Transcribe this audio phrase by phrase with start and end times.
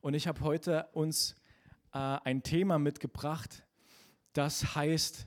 [0.00, 1.34] Und ich habe heute uns
[1.92, 3.64] äh, ein Thema mitgebracht,
[4.32, 5.26] das heißt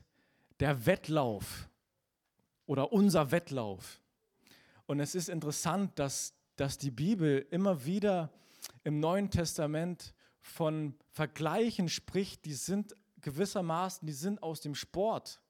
[0.58, 1.68] der Wettlauf
[2.66, 4.00] oder unser Wettlauf.
[4.86, 8.32] Und es ist interessant, dass, dass die Bibel immer wieder
[8.82, 15.40] im Neuen Testament von Vergleichen spricht, die sind gewissermaßen, die sind aus dem Sport.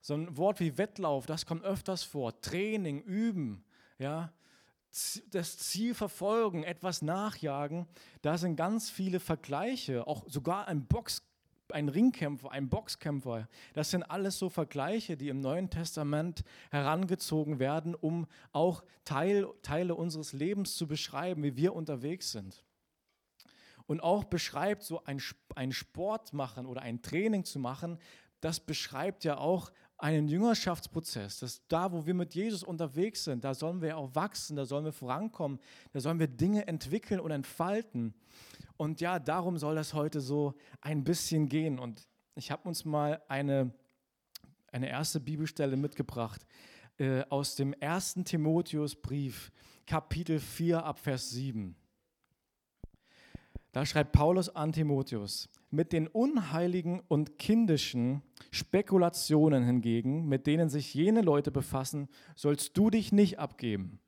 [0.00, 2.40] So ein Wort wie Wettlauf, das kommt öfters vor.
[2.40, 3.64] Training, üben,
[3.98, 4.32] ja,
[5.30, 7.86] das Ziel verfolgen, etwas nachjagen.
[8.22, 11.22] Da sind ganz viele Vergleiche, auch sogar ein Box,
[11.72, 13.48] ein Ringkämpfer, ein Boxkämpfer.
[13.72, 19.94] Das sind alles so Vergleiche, die im Neuen Testament herangezogen werden, um auch Teil, Teile
[19.94, 22.64] unseres Lebens zu beschreiben, wie wir unterwegs sind
[23.86, 25.20] und auch beschreibt, so ein,
[25.54, 27.98] ein Sport machen oder ein Training zu machen,
[28.40, 29.70] das beschreibt ja auch
[30.04, 31.38] einen Jüngerschaftsprozess.
[31.38, 34.84] Das da, wo wir mit Jesus unterwegs sind, da sollen wir auch wachsen, da sollen
[34.84, 35.58] wir vorankommen,
[35.94, 38.12] da sollen wir Dinge entwickeln und entfalten.
[38.76, 41.78] Und ja, darum soll das heute so ein bisschen gehen.
[41.78, 43.72] Und ich habe uns mal eine,
[44.72, 46.44] eine erste Bibelstelle mitgebracht
[46.98, 49.50] äh, aus dem ersten Timotheusbrief,
[49.86, 51.74] Kapitel 4 ab Vers 7.
[53.74, 58.22] Da schreibt Paulus an Timotheus, mit den unheiligen und kindischen
[58.52, 63.98] Spekulationen hingegen, mit denen sich jene Leute befassen, sollst du dich nicht abgeben.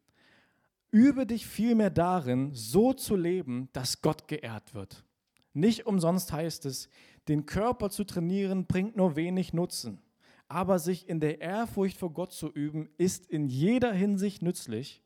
[0.93, 5.05] Übe dich vielmehr darin, so zu leben, dass Gott geehrt wird.
[5.53, 6.89] Nicht umsonst heißt es,
[7.27, 9.99] den Körper zu trainieren bringt nur wenig Nutzen,
[10.47, 15.03] aber sich in der Ehrfurcht vor Gott zu üben, ist in jeder Hinsicht nützlich,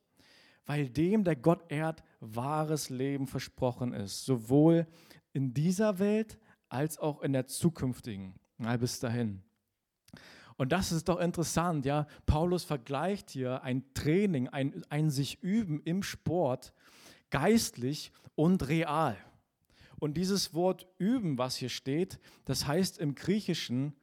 [0.66, 4.86] weil dem, der Gott ehrt, wahres Leben versprochen ist, sowohl
[5.32, 8.34] in dieser Welt als auch in der zukünftigen.
[8.58, 9.42] Na, bis dahin.
[10.56, 12.06] Und das ist doch interessant, ja.
[12.26, 16.74] Paulus vergleicht hier ein Training, ein, ein sich üben im Sport
[17.30, 19.16] geistlich und real.
[19.98, 23.94] Und dieses Wort üben, was hier steht, das heißt im Griechischen,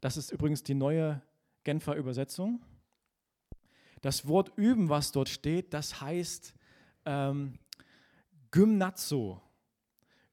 [0.00, 1.22] das ist übrigens die neue
[1.64, 2.62] Genfer Übersetzung,
[4.00, 6.54] das Wort üben, was dort steht, das heißt
[7.04, 7.58] ähm,
[8.52, 9.40] Gymnazo.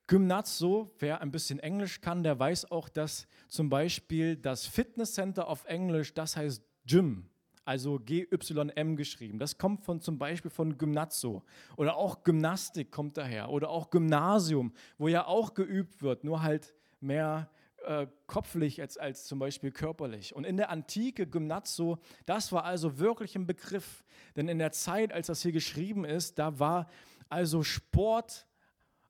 [0.06, 5.64] Gymnazo, wer ein bisschen Englisch kann, der weiß auch, dass zum Beispiel das Fitnesscenter auf
[5.64, 7.30] Englisch, das heißt Gym,
[7.64, 9.40] also G-Y-M geschrieben.
[9.40, 11.44] Das kommt von, zum Beispiel von Gymnazo.
[11.78, 13.52] Oder auch Gymnastik kommt daher.
[13.52, 17.50] Oder auch Gymnasium, wo ja auch geübt wird, nur halt mehr
[17.86, 20.36] äh, kopflich als, als zum Beispiel körperlich.
[20.36, 24.04] Und in der Antike Gymnazo, das war also wirklich ein Begriff.
[24.36, 26.88] Denn in der Zeit, als das hier geschrieben ist, da war
[27.30, 28.48] also Sport,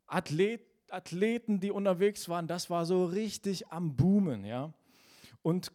[0.08, 4.44] Athlet, Athleten, die unterwegs waren, das war so richtig am Boomen.
[4.44, 4.74] Ja?
[5.42, 5.72] Und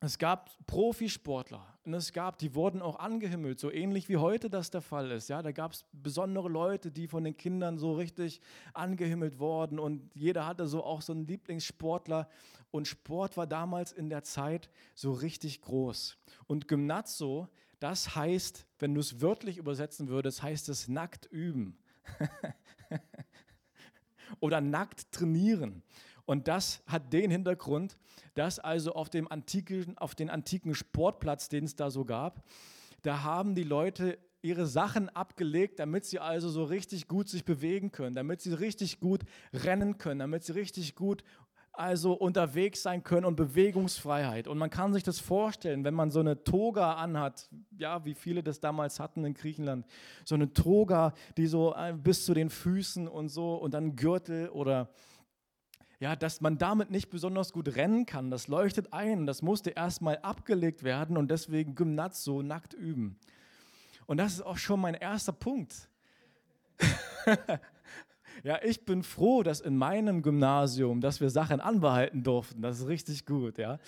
[0.00, 4.70] es gab Profisportler und es gab, die wurden auch angehimmelt, so ähnlich wie heute das
[4.70, 5.28] der Fall ist.
[5.28, 8.42] Ja, da gab es besondere Leute, die von den Kindern so richtig
[8.74, 12.28] angehimmelt wurden und jeder hatte so auch so einen Lieblingssportler
[12.70, 16.18] und Sport war damals in der Zeit so richtig groß.
[16.46, 17.48] Und Gymnazo,
[17.84, 21.76] das heißt, wenn du es wörtlich übersetzen würdest, heißt es nackt üben
[24.40, 25.82] oder nackt trainieren.
[26.24, 27.98] Und das hat den Hintergrund,
[28.32, 32.42] dass also auf dem antiken, auf den antiken Sportplatz, den es da so gab,
[33.02, 37.92] da haben die Leute ihre Sachen abgelegt, damit sie also so richtig gut sich bewegen
[37.92, 41.22] können, damit sie richtig gut rennen können, damit sie richtig gut
[41.76, 44.48] also unterwegs sein können und Bewegungsfreiheit.
[44.48, 48.42] Und man kann sich das vorstellen, wenn man so eine Toga anhat, ja, wie viele
[48.42, 49.86] das damals hatten in Griechenland,
[50.24, 54.48] so eine Toga, die so äh, bis zu den Füßen und so und dann Gürtel
[54.48, 54.88] oder
[56.00, 59.26] ja, dass man damit nicht besonders gut rennen kann, das leuchtet ein.
[59.26, 63.18] Das musste erstmal abgelegt werden und deswegen Gymnast so nackt üben.
[64.06, 65.88] Und das ist auch schon mein erster Punkt.
[68.44, 72.60] ja, ich bin froh, dass in meinem Gymnasium, dass wir Sachen anbehalten durften.
[72.60, 73.78] Das ist richtig gut, ja.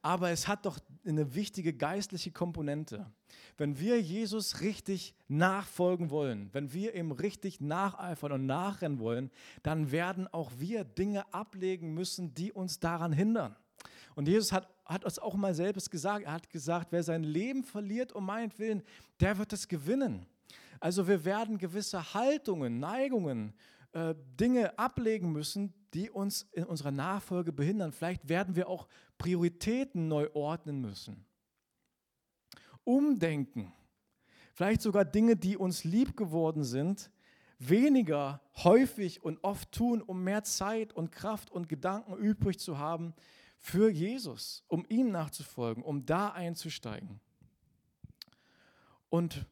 [0.00, 3.04] Aber es hat doch eine wichtige geistliche Komponente.
[3.58, 9.30] Wenn wir Jesus richtig nachfolgen wollen, wenn wir ihm richtig nacheifern und nachrennen wollen,
[9.62, 13.54] dann werden auch wir Dinge ablegen müssen, die uns daran hindern.
[14.14, 17.64] Und Jesus hat, hat uns auch mal selbst gesagt, er hat gesagt, wer sein Leben
[17.64, 18.82] verliert um meinetwillen,
[19.20, 20.24] der wird es gewinnen.
[20.80, 23.52] Also wir werden gewisse Haltungen, Neigungen,
[23.92, 27.92] äh, Dinge ablegen müssen, die uns in unserer Nachfolge behindern.
[27.92, 28.88] Vielleicht werden wir auch
[29.18, 31.26] Prioritäten neu ordnen müssen
[32.84, 33.72] umdenken,
[34.54, 37.10] vielleicht sogar Dinge, die uns lieb geworden sind,
[37.58, 43.14] weniger häufig und oft tun, um mehr Zeit und Kraft und Gedanken übrig zu haben
[43.58, 47.20] für Jesus, um ihm nachzufolgen, um da einzusteigen.
[49.10, 49.46] Und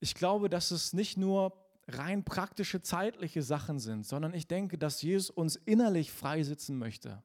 [0.00, 5.02] ich glaube, dass es nicht nur rein praktische zeitliche Sachen sind, sondern ich denke, dass
[5.02, 7.22] Jesus uns innerlich freisitzen möchte.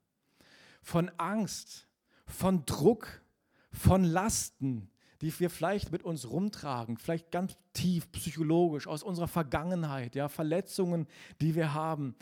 [0.81, 1.87] Von Angst,
[2.25, 3.21] von Druck,
[3.71, 4.89] von Lasten,
[5.21, 11.07] die wir vielleicht mit uns rumtragen, vielleicht ganz tief psychologisch aus unserer Vergangenheit, ja, Verletzungen,
[11.41, 12.15] die wir haben.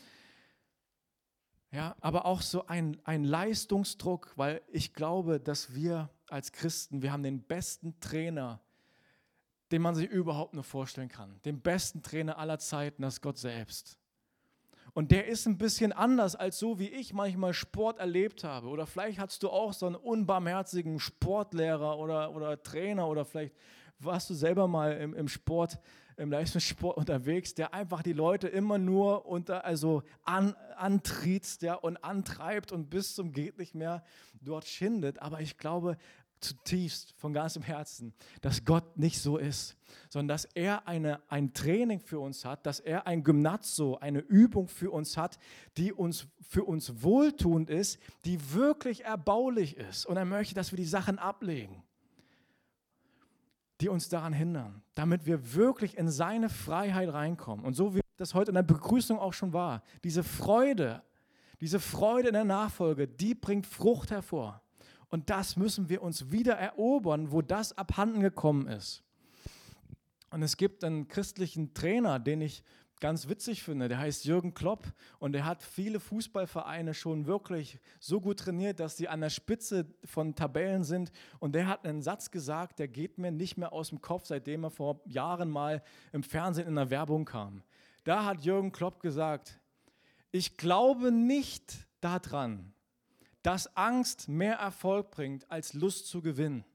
[1.72, 7.12] Ja, aber auch so ein, ein Leistungsdruck, weil ich glaube, dass wir als Christen, wir
[7.12, 8.62] haben den besten Trainer,
[9.72, 11.40] den man sich überhaupt nur vorstellen kann.
[11.44, 13.98] Den besten Trainer aller Zeiten, das ist Gott selbst.
[14.94, 18.68] Und der ist ein bisschen anders als so, wie ich manchmal Sport erlebt habe.
[18.68, 23.54] Oder vielleicht hast du auch so einen unbarmherzigen Sportlehrer oder, oder Trainer oder vielleicht
[24.00, 25.80] warst du selber mal im, im Sport,
[26.18, 32.04] im Leistungssport unterwegs, der einfach die Leute immer nur unter, also an, antriezt ja, und
[32.04, 34.04] antreibt und bis zum geht nicht mehr
[34.42, 35.22] dort schindet.
[35.22, 35.98] Aber ich glaube,
[36.40, 39.76] zutiefst von ganzem Herzen, dass Gott nicht so ist,
[40.10, 44.68] sondern dass er eine, ein Training für uns hat, dass er ein Gymnazo, eine Übung
[44.68, 45.38] für uns hat,
[45.78, 50.06] die uns für uns wohltuend ist, die wirklich erbaulich ist.
[50.06, 51.84] Und er möchte, dass wir die Sachen ablegen,
[53.82, 57.66] die uns daran hindern, damit wir wirklich in seine Freiheit reinkommen.
[57.66, 61.04] Und so wie das heute in der Begrüßung auch schon war, diese Freude,
[61.62, 64.62] diese Freude in der Nachfolge, die bringt Frucht hervor.
[65.10, 69.04] Und das müssen wir uns wieder erobern, wo das abhanden gekommen ist.
[70.30, 72.64] Und es gibt einen christlichen Trainer, den ich
[73.00, 78.20] ganz witzig finde, der heißt Jürgen Klopp und der hat viele Fußballvereine schon wirklich so
[78.20, 81.12] gut trainiert, dass sie an der Spitze von Tabellen sind.
[81.40, 84.64] Und der hat einen Satz gesagt, der geht mir nicht mehr aus dem Kopf, seitdem
[84.64, 87.62] er vor Jahren mal im Fernsehen in der Werbung kam.
[88.04, 89.60] Da hat Jürgen Klopp gesagt,
[90.32, 92.74] ich glaube nicht daran,
[93.48, 96.66] dass Angst mehr Erfolg bringt als Lust zu gewinnen.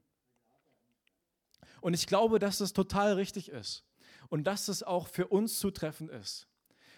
[1.83, 3.85] Und ich glaube, dass das total richtig ist
[4.31, 6.47] und dass das auch für uns zutreffend ist.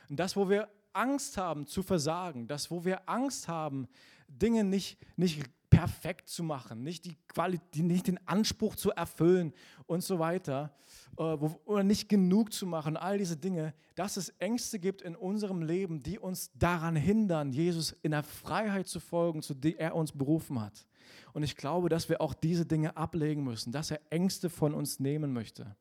[0.09, 3.89] Und das, wo wir Angst haben zu versagen, das, wo wir Angst haben,
[4.29, 9.53] Dinge nicht, nicht perfekt zu machen, nicht, die Qualität, nicht den Anspruch zu erfüllen
[9.87, 10.73] und so weiter,
[11.17, 16.03] oder nicht genug zu machen, all diese Dinge, dass es Ängste gibt in unserem Leben,
[16.03, 20.61] die uns daran hindern, Jesus in der Freiheit zu folgen, zu der er uns berufen
[20.61, 20.87] hat.
[21.33, 25.01] Und ich glaube, dass wir auch diese Dinge ablegen müssen, dass er Ängste von uns
[25.01, 25.77] nehmen möchte.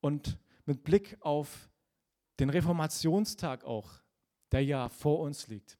[0.00, 1.68] Und mit Blick auf
[2.38, 3.90] den Reformationstag auch,
[4.52, 5.78] der ja vor uns liegt.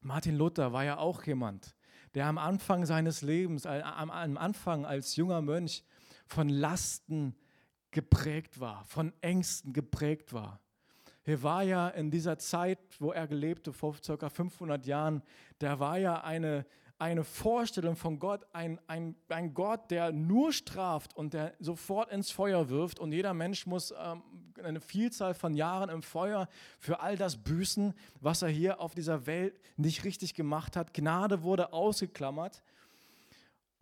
[0.00, 1.74] Martin Luther war ja auch jemand,
[2.14, 5.84] der am Anfang seines Lebens, am, Anfang als junger Mönch
[6.26, 7.34] von Lasten
[7.94, 10.60] geprägt war, von Ängsten geprägt war.
[11.24, 14.28] Er war ja in dieser Zeit, wo er gelebt hat, vor ca.
[14.28, 15.22] 500 Jahren,
[15.58, 16.66] da war ja eine
[16.98, 22.30] eine Vorstellung von Gott, ein, ein, ein Gott, der nur straft und der sofort ins
[22.30, 24.22] Feuer wirft und jeder Mensch muss ähm,
[24.62, 26.48] eine Vielzahl von Jahren im Feuer
[26.78, 30.94] für all das büßen, was er hier auf dieser Welt nicht richtig gemacht hat.
[30.94, 32.62] Gnade wurde ausgeklammert.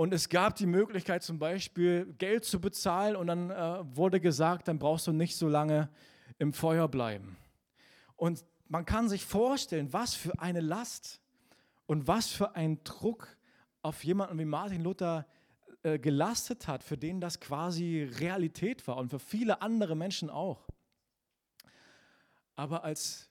[0.03, 4.67] Und es gab die Möglichkeit zum Beispiel Geld zu bezahlen und dann äh, wurde gesagt,
[4.67, 5.89] dann brauchst du nicht so lange
[6.41, 7.37] im Feuer bleiben.
[8.17, 11.21] Und man kann sich vorstellen, was für eine Last
[11.87, 13.29] und was für ein Druck
[13.81, 15.25] auf jemanden wie Martin Luther
[15.85, 20.67] äh, gelastet hat, für den das quasi Realität war und für viele andere Menschen auch.
[22.57, 23.31] Aber als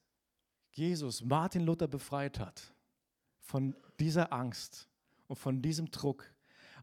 [0.72, 2.74] Jesus Martin Luther befreit hat
[3.42, 4.88] von dieser Angst
[5.28, 6.31] und von diesem Druck,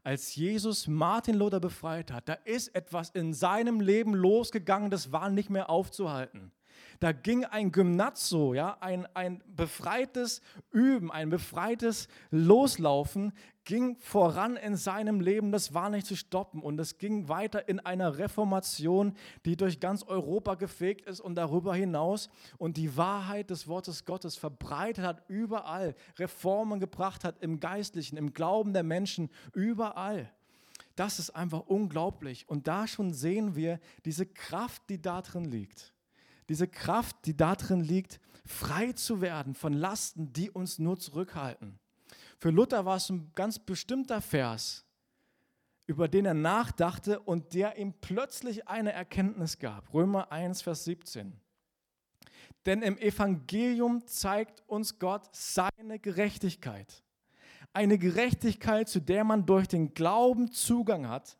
[0.03, 5.29] als Jesus Martin Luther befreit hat, da ist etwas in seinem Leben losgegangen, das war
[5.29, 6.51] nicht mehr aufzuhalten.
[6.99, 10.41] Da ging ein Gymnazo, ja, ein, ein befreites
[10.71, 13.31] Üben, ein befreites Loslaufen,
[13.69, 17.79] ging voran in seinem Leben, das war nicht zu stoppen und es ging weiter in
[17.79, 19.13] einer Reformation,
[19.45, 24.37] die durch ganz Europa gefegt ist und darüber hinaus und die Wahrheit des Wortes Gottes
[24.37, 30.31] verbreitet hat überall, Reformen gebracht hat im Geistlichen, im Glauben der Menschen, überall.
[30.95, 35.93] Das ist einfach unglaublich und da schon sehen wir diese Kraft, die da drin liegt
[36.49, 41.78] diese Kraft, die darin liegt, frei zu werden von Lasten, die uns nur zurückhalten.
[42.39, 44.85] Für Luther war es ein ganz bestimmter Vers,
[45.87, 49.93] über den er nachdachte und der ihm plötzlich eine Erkenntnis gab.
[49.93, 51.33] Römer 1, Vers 17.
[52.65, 57.03] Denn im Evangelium zeigt uns Gott seine Gerechtigkeit.
[57.73, 61.37] Eine Gerechtigkeit, zu der man durch den Glauben Zugang hat.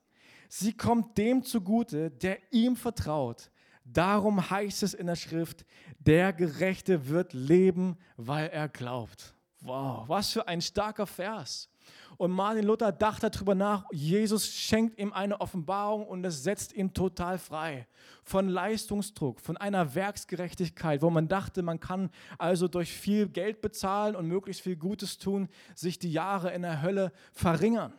[0.50, 3.52] Sie kommt dem zugute, der ihm vertraut.
[3.86, 5.66] Darum heißt es in der Schrift,
[6.00, 9.34] der Gerechte wird leben, weil er glaubt.
[9.62, 11.70] Wow, was für ein starker Vers.
[12.18, 16.94] Und Martin Luther dachte darüber nach, Jesus schenkt ihm eine Offenbarung und es setzt ihn
[16.94, 17.88] total frei
[18.24, 24.16] von Leistungsdruck, von einer Werksgerechtigkeit, wo man dachte, man kann also durch viel Geld bezahlen
[24.16, 27.94] und möglichst viel Gutes tun, sich die Jahre in der Hölle verringern.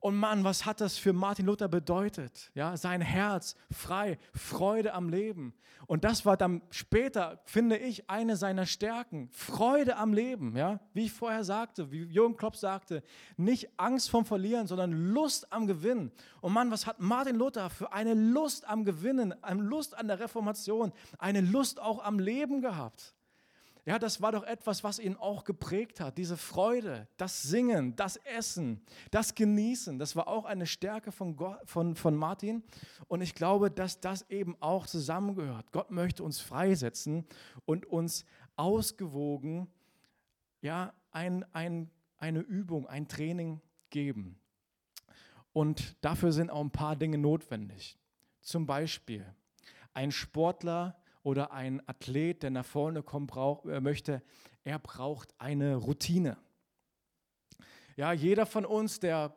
[0.00, 2.52] Und Mann, was hat das für Martin Luther bedeutet?
[2.54, 5.54] Ja, sein Herz frei, Freude am Leben.
[5.86, 9.28] Und das war dann später, finde ich, eine seiner Stärken.
[9.32, 10.56] Freude am Leben.
[10.56, 13.02] Ja, wie ich vorher sagte, wie Jürgen Klopp sagte,
[13.36, 16.12] nicht Angst vom Verlieren, sondern Lust am Gewinn.
[16.40, 20.20] Und Mann, was hat Martin Luther für eine Lust am Gewinnen, eine Lust an der
[20.20, 23.14] Reformation, eine Lust auch am Leben gehabt?
[23.88, 26.18] Ja, das war doch etwas, was ihn auch geprägt hat.
[26.18, 31.58] Diese Freude, das Singen, das Essen, das Genießen, das war auch eine Stärke von, Gott,
[31.64, 32.62] von, von Martin.
[33.06, 35.72] Und ich glaube, dass das eben auch zusammengehört.
[35.72, 37.24] Gott möchte uns freisetzen
[37.64, 38.26] und uns
[38.56, 39.68] ausgewogen
[40.60, 44.38] ja, ein, ein, eine Übung, ein Training geben.
[45.54, 47.98] Und dafür sind auch ein paar Dinge notwendig.
[48.42, 49.24] Zum Beispiel,
[49.94, 50.94] ein Sportler
[51.28, 54.22] oder ein Athlet, der nach vorne kommen brauch, äh, möchte,
[54.64, 56.38] er braucht eine Routine.
[57.96, 59.36] Ja, jeder von uns, der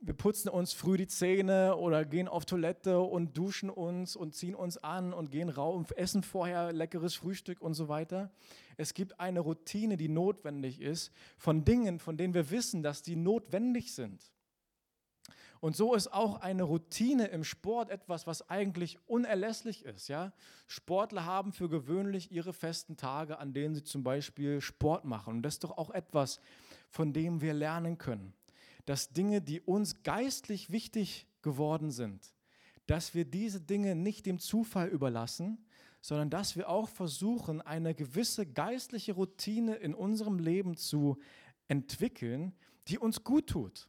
[0.00, 4.54] wir putzen uns früh die Zähne oder gehen auf Toilette und duschen uns und ziehen
[4.54, 8.30] uns an und gehen raus, essen vorher leckeres Frühstück und so weiter.
[8.76, 13.16] Es gibt eine Routine, die notwendig ist von Dingen, von denen wir wissen, dass die
[13.16, 14.32] notwendig sind.
[15.60, 20.08] Und so ist auch eine Routine im Sport etwas, was eigentlich unerlässlich ist.
[20.08, 20.32] Ja?
[20.66, 25.36] Sportler haben für gewöhnlich ihre festen Tage, an denen sie zum Beispiel Sport machen.
[25.36, 26.40] Und das ist doch auch etwas,
[26.88, 28.34] von dem wir lernen können.
[28.86, 32.34] Dass Dinge, die uns geistlich wichtig geworden sind,
[32.86, 35.66] dass wir diese Dinge nicht dem Zufall überlassen,
[36.00, 41.18] sondern dass wir auch versuchen, eine gewisse geistliche Routine in unserem Leben zu
[41.66, 42.54] entwickeln,
[42.86, 43.88] die uns gut tut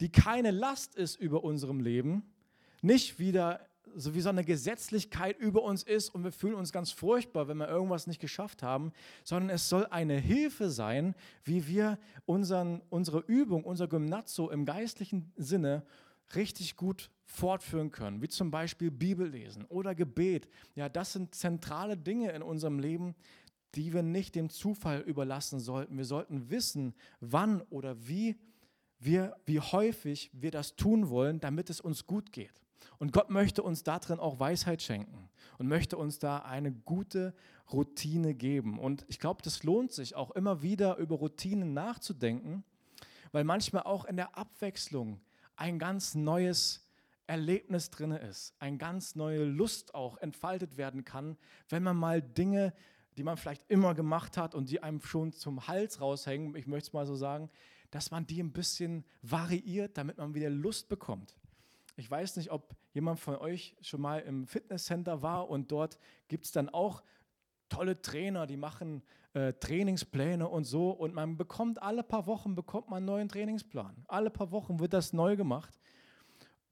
[0.00, 2.22] die keine Last ist über unserem Leben,
[2.82, 3.60] nicht wieder
[3.94, 7.56] so wie so eine Gesetzlichkeit über uns ist und wir fühlen uns ganz furchtbar, wenn
[7.56, 8.92] wir irgendwas nicht geschafft haben,
[9.24, 11.14] sondern es soll eine Hilfe sein,
[11.44, 15.84] wie wir unseren, unsere Übung, unser Gymnazzo im geistlichen Sinne
[16.34, 20.48] richtig gut fortführen können, wie zum Beispiel Bibellesen oder Gebet.
[20.74, 23.14] Ja, das sind zentrale Dinge in unserem Leben,
[23.74, 25.96] die wir nicht dem Zufall überlassen sollten.
[25.96, 28.36] Wir sollten wissen, wann oder wie
[28.98, 32.62] wir, wie häufig wir das tun wollen, damit es uns gut geht.
[32.98, 35.28] Und Gott möchte uns darin auch Weisheit schenken
[35.58, 37.34] und möchte uns da eine gute
[37.72, 38.78] Routine geben.
[38.78, 42.64] Und ich glaube, das lohnt sich auch immer wieder über Routinen nachzudenken,
[43.32, 45.20] weil manchmal auch in der Abwechslung
[45.56, 46.88] ein ganz neues
[47.26, 51.36] Erlebnis drin ist, eine ganz neue Lust auch entfaltet werden kann,
[51.68, 52.72] wenn man mal Dinge,
[53.18, 56.88] die man vielleicht immer gemacht hat und die einem schon zum Hals raushängen, ich möchte
[56.88, 57.50] es mal so sagen,
[57.90, 61.36] dass man die ein bisschen variiert, damit man wieder Lust bekommt.
[61.96, 66.44] Ich weiß nicht, ob jemand von euch schon mal im Fitnesscenter war und dort gibt
[66.44, 67.02] es dann auch
[67.68, 69.02] tolle Trainer, die machen
[69.34, 74.04] äh, Trainingspläne und so und man bekommt alle paar Wochen bekommt man einen neuen Trainingsplan.
[74.06, 75.78] Alle paar Wochen wird das neu gemacht,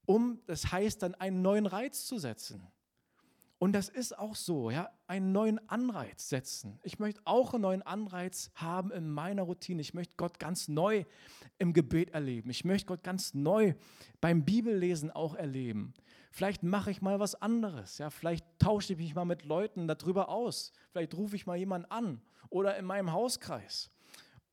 [0.04, 2.66] um, das heißt dann einen neuen Reiz zu setzen.
[3.58, 6.78] Und das ist auch so, ja, einen neuen Anreiz setzen.
[6.82, 9.80] Ich möchte auch einen neuen Anreiz haben in meiner Routine.
[9.80, 11.04] Ich möchte Gott ganz neu
[11.58, 12.50] im Gebet erleben.
[12.50, 13.74] Ich möchte Gott ganz neu
[14.20, 15.94] beim Bibellesen auch erleben.
[16.32, 17.96] Vielleicht mache ich mal was anderes.
[17.96, 20.72] Ja, vielleicht tausche ich mich mal mit Leuten darüber aus.
[20.90, 22.20] Vielleicht rufe ich mal jemanden an
[22.50, 23.90] oder in meinem Hauskreis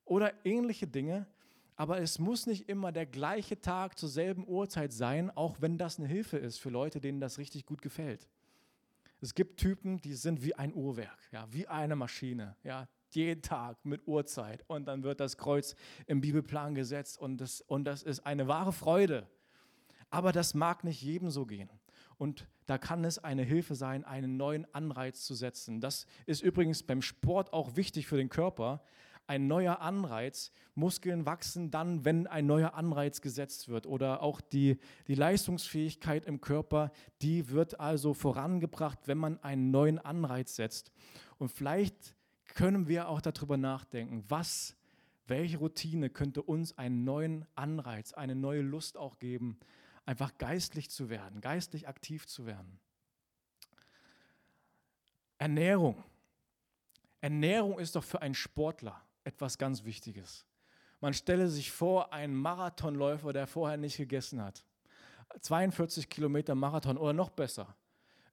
[0.05, 1.27] oder ähnliche Dinge.
[1.75, 5.99] Aber es muss nicht immer der gleiche Tag zur selben Uhrzeit sein, auch wenn das
[5.99, 8.29] eine Hilfe ist für Leute, denen das richtig gut gefällt.
[9.23, 13.77] Es gibt Typen, die sind wie ein Uhrwerk, ja, wie eine Maschine, ja, jeden Tag
[13.85, 15.77] mit Uhrzeit und dann wird das Kreuz
[16.07, 19.29] im Bibelplan gesetzt und das, und das ist eine wahre Freude.
[20.09, 21.69] Aber das mag nicht jedem so gehen.
[22.17, 25.79] Und da kann es eine Hilfe sein, einen neuen Anreiz zu setzen.
[25.79, 28.83] Das ist übrigens beim Sport auch wichtig für den Körper,
[29.27, 30.51] ein neuer Anreiz.
[30.75, 33.85] Muskeln wachsen dann, wenn ein neuer Anreiz gesetzt wird.
[33.85, 34.77] Oder auch die,
[35.07, 40.91] die Leistungsfähigkeit im Körper, die wird also vorangebracht, wenn man einen neuen Anreiz setzt.
[41.37, 42.15] Und vielleicht
[42.45, 44.75] können wir auch darüber nachdenken, was,
[45.27, 49.57] welche Routine könnte uns einen neuen Anreiz, eine neue Lust auch geben,
[50.05, 52.79] einfach geistlich zu werden, geistlich aktiv zu werden.
[55.37, 56.03] Ernährung.
[57.21, 60.45] Ernährung ist doch für einen Sportler etwas ganz Wichtiges.
[60.99, 64.65] Man stelle sich vor, einen Marathonläufer, der vorher nicht gegessen hat.
[65.41, 67.75] 42 Kilometer Marathon oder noch besser.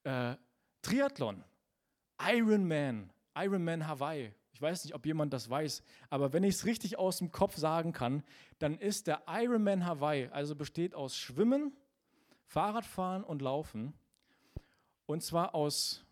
[0.05, 0.37] Äh,
[0.83, 1.45] Triathlon,
[2.21, 4.33] Ironman, Ironman Hawaii.
[4.53, 7.57] Ich weiß nicht, ob jemand das weiß, aber wenn ich es richtig aus dem Kopf
[7.57, 8.23] sagen kann,
[8.59, 11.73] dann ist der Ironman Hawaii, also besteht aus Schwimmen,
[12.45, 13.95] Fahrradfahren und Laufen.
[15.07, 16.05] Und zwar aus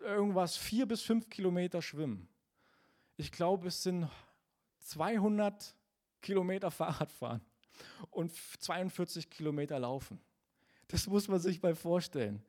[0.00, 2.28] irgendwas vier bis fünf Kilometer Schwimmen.
[3.16, 4.08] Ich glaube, es sind
[4.80, 5.74] 200
[6.20, 7.40] Kilometer Fahrradfahren
[8.10, 10.20] und 42 Kilometer Laufen.
[10.88, 12.42] Das muss man sich mal vorstellen.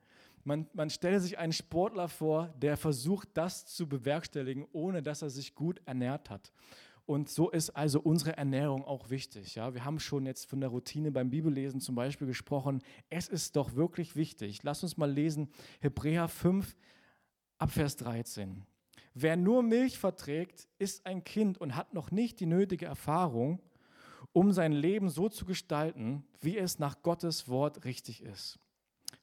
[0.43, 5.29] Man, man stelle sich einen Sportler vor, der versucht, das zu bewerkstelligen, ohne dass er
[5.29, 6.53] sich gut ernährt hat.
[7.05, 9.55] Und so ist also unsere Ernährung auch wichtig.
[9.55, 12.81] Ja, wir haben schon jetzt von der Routine beim Bibellesen zum Beispiel gesprochen.
[13.09, 14.62] Es ist doch wirklich wichtig.
[14.63, 16.75] Lass uns mal lesen, Hebräer 5,
[17.57, 18.65] Abvers 13.
[19.19, 23.59] Wer nur Milch verträgt, ist ein Kind und hat noch nicht die nötige Erfahrung,
[24.31, 28.59] um sein Leben so zu gestalten, wie es nach Gottes Wort richtig ist.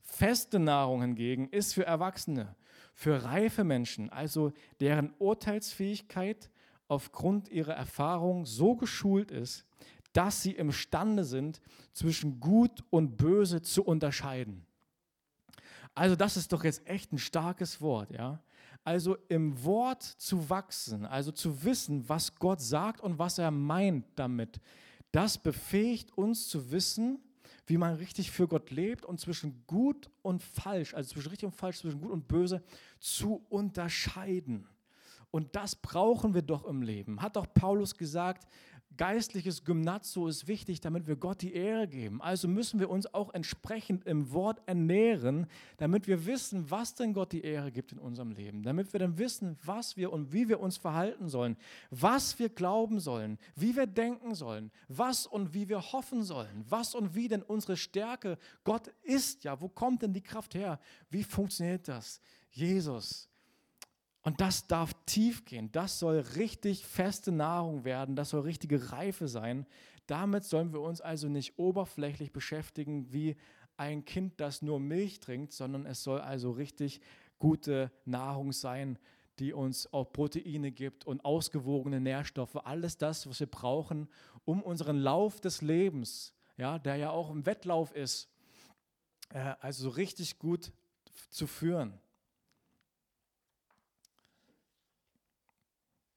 [0.02, 2.56] Feste Nahrung hingegen ist für Erwachsene,
[2.92, 6.50] für reife Menschen, also deren Urteilsfähigkeit
[6.88, 9.64] aufgrund ihrer Erfahrung so geschult ist,
[10.12, 11.60] dass sie imstande sind,
[11.92, 14.66] zwischen Gut und Böse zu unterscheiden.
[15.94, 18.42] Also das ist doch jetzt echt ein starkes Wort, ja.
[18.84, 24.04] Also im Wort zu wachsen, also zu wissen, was Gott sagt und was er meint
[24.14, 24.60] damit,
[25.10, 27.18] das befähigt uns zu wissen,
[27.66, 31.54] wie man richtig für Gott lebt und zwischen gut und falsch, also zwischen richtig und
[31.54, 32.62] falsch, zwischen gut und böse
[33.00, 34.68] zu unterscheiden.
[35.30, 37.20] Und das brauchen wir doch im Leben.
[37.22, 38.46] Hat doch Paulus gesagt,
[38.96, 42.22] geistliches Gymnazio ist wichtig, damit wir Gott die Ehre geben.
[42.22, 45.46] Also müssen wir uns auch entsprechend im Wort ernähren,
[45.76, 48.62] damit wir wissen, was denn Gott die Ehre gibt in unserem Leben.
[48.62, 51.56] Damit wir dann wissen, was wir und wie wir uns verhalten sollen,
[51.90, 56.94] was wir glauben sollen, wie wir denken sollen, was und wie wir hoffen sollen, was
[56.94, 59.44] und wie denn unsere Stärke Gott ist.
[59.44, 60.78] Ja, wo kommt denn die Kraft her?
[61.10, 62.20] Wie funktioniert das?
[62.50, 63.28] Jesus,
[64.24, 65.70] und das darf tief gehen.
[65.70, 68.16] Das soll richtig feste Nahrung werden.
[68.16, 69.66] Das soll richtige Reife sein.
[70.06, 73.36] Damit sollen wir uns also nicht oberflächlich beschäftigen wie
[73.76, 77.00] ein Kind, das nur Milch trinkt, sondern es soll also richtig
[77.38, 78.98] gute Nahrung sein,
[79.38, 82.56] die uns auch Proteine gibt und ausgewogene Nährstoffe.
[82.64, 84.08] Alles das, was wir brauchen,
[84.46, 88.30] um unseren Lauf des Lebens, ja, der ja auch im Wettlauf ist,
[89.30, 90.72] äh, also richtig gut
[91.30, 92.00] zu führen.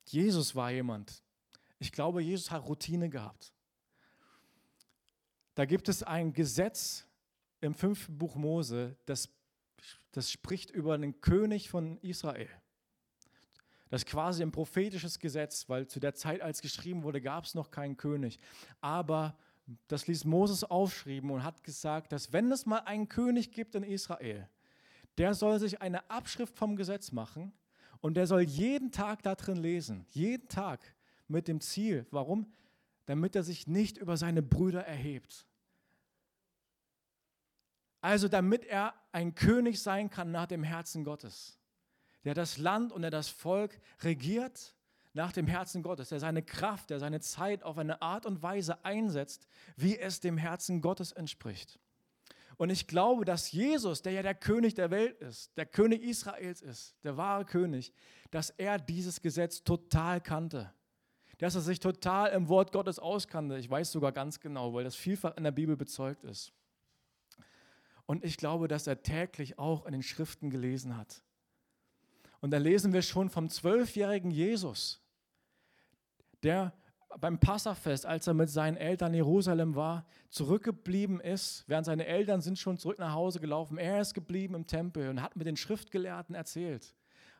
[0.08, 1.22] Jesus war jemand.
[1.80, 3.54] Ich glaube, Jesus hat Routine gehabt.
[5.56, 7.06] Da gibt es ein Gesetz
[7.62, 9.30] im fünften Buch Mose, das,
[10.12, 12.50] das spricht über einen König von Israel.
[13.90, 17.56] Das ist quasi ein prophetisches Gesetz, weil zu der Zeit, als geschrieben wurde, gab es
[17.56, 18.38] noch keinen König.
[18.82, 19.38] Aber
[19.88, 23.84] das ließ Moses aufschreiben und hat gesagt, dass wenn es mal einen König gibt in
[23.84, 24.48] Israel,
[25.18, 27.54] der soll sich eine Abschrift vom Gesetz machen
[28.02, 30.80] und der soll jeden Tag da drin lesen, jeden Tag
[31.28, 32.06] mit dem Ziel.
[32.12, 32.52] Warum?
[33.06, 35.48] Damit er sich nicht über seine Brüder erhebt.
[38.02, 41.60] Also damit er ein König sein kann nach dem Herzen Gottes,
[42.24, 44.76] der das Land und der das Volk regiert
[45.14, 48.86] nach dem Herzen Gottes, der seine Kraft, der seine Zeit auf eine Art und Weise
[48.86, 51.80] einsetzt, wie es dem Herzen Gottes entspricht.
[52.58, 56.62] Und ich glaube, dass Jesus, der ja der König der Welt ist, der König Israels
[56.62, 57.94] ist, der wahre König,
[58.32, 60.74] dass er dieses Gesetz total kannte.
[61.38, 63.60] Dass er sich total im Wort Gottes auskannte.
[63.60, 66.52] Ich weiß sogar ganz genau, weil das vielfach in der Bibel bezeugt ist.
[68.08, 71.22] Und ich glaube, dass er täglich auch in den Schriften gelesen hat.
[72.40, 75.00] Und da lesen wir schon vom zwölfjährigen Jesus,
[76.42, 76.74] der
[77.20, 82.42] beim Passafest, als er mit seinen Eltern in Jerusalem war, zurückgeblieben ist, während seine Eltern
[82.42, 83.78] sind schon zurück nach Hause gelaufen.
[83.78, 86.94] Er ist geblieben im Tempel und hat mit den Schriftgelehrten erzählt,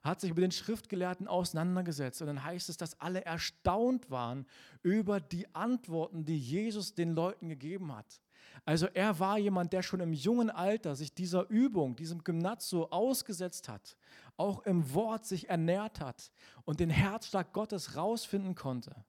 [0.04, 2.22] hat sich mit den Schriftgelehrten auseinandergesetzt.
[2.22, 4.46] Und dann heißt es, dass alle erstaunt waren
[4.82, 8.22] über die Antworten, die Jesus den Leuten gegeben hat.
[8.66, 13.70] Also er war jemand, der schon im jungen Alter sich dieser Übung, diesem Gymnazio ausgesetzt
[13.70, 13.96] hat,
[14.36, 16.32] auch im Wort sich ernährt hat
[16.66, 19.06] und den Herzschlag Gottes rausfinden konnte.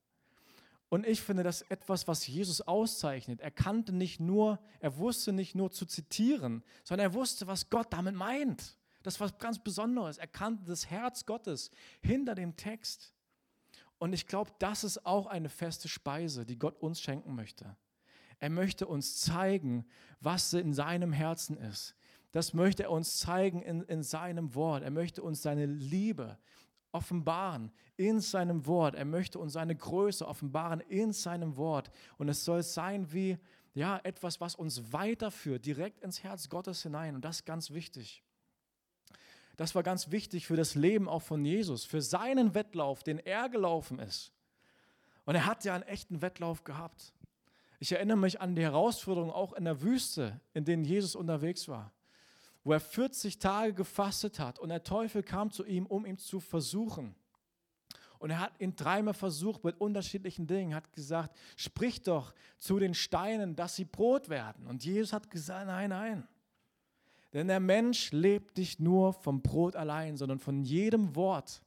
[0.90, 3.40] Und ich finde das etwas, was Jesus auszeichnet.
[3.40, 7.92] Er kannte nicht nur, er wusste nicht nur zu zitieren, sondern er wusste, was Gott
[7.92, 8.78] damit meint.
[9.02, 10.18] Das war ganz Besonderes.
[10.18, 11.70] Er kannte das Herz Gottes
[12.00, 13.12] hinter dem Text.
[13.98, 17.76] Und ich glaube, das ist auch eine feste Speise, die Gott uns schenken möchte.
[18.38, 19.84] Er möchte uns zeigen,
[20.20, 21.96] was in seinem Herzen ist.
[22.32, 24.82] Das möchte er uns zeigen in, in seinem Wort.
[24.82, 26.38] Er möchte uns seine Liebe,
[26.92, 28.94] offenbaren in seinem Wort.
[28.94, 31.90] Er möchte uns seine Größe offenbaren in seinem Wort.
[32.16, 33.38] Und es soll sein wie
[33.74, 37.14] ja, etwas, was uns weiterführt, direkt ins Herz Gottes hinein.
[37.14, 38.22] Und das ist ganz wichtig.
[39.56, 43.48] Das war ganz wichtig für das Leben auch von Jesus, für seinen Wettlauf, den er
[43.48, 44.32] gelaufen ist.
[45.24, 47.12] Und er hat ja einen echten Wettlauf gehabt.
[47.80, 51.92] Ich erinnere mich an die Herausforderung auch in der Wüste, in denen Jesus unterwegs war,
[52.68, 56.38] wo er 40 Tage gefastet hat und der Teufel kam zu ihm, um ihn zu
[56.38, 57.14] versuchen.
[58.18, 62.92] Und er hat ihn dreimal versucht mit unterschiedlichen Dingen, hat gesagt, sprich doch zu den
[62.92, 64.66] Steinen, dass sie Brot werden.
[64.66, 66.28] Und Jesus hat gesagt, nein, nein.
[67.32, 71.62] Denn der Mensch lebt nicht nur vom Brot allein, sondern von jedem Wort,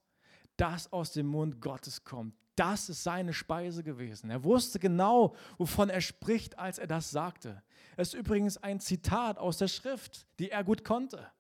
[0.56, 2.36] das aus dem Mund Gottes kommt.
[2.56, 4.30] Das ist seine Speise gewesen.
[4.30, 7.64] Er wusste genau, wovon er spricht, als er das sagte.
[7.96, 11.32] Es ist übrigens ein Zitat aus der Schrift, die er gut konnte.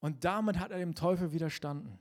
[0.00, 1.98] Und damit hat er dem Teufel widerstanden.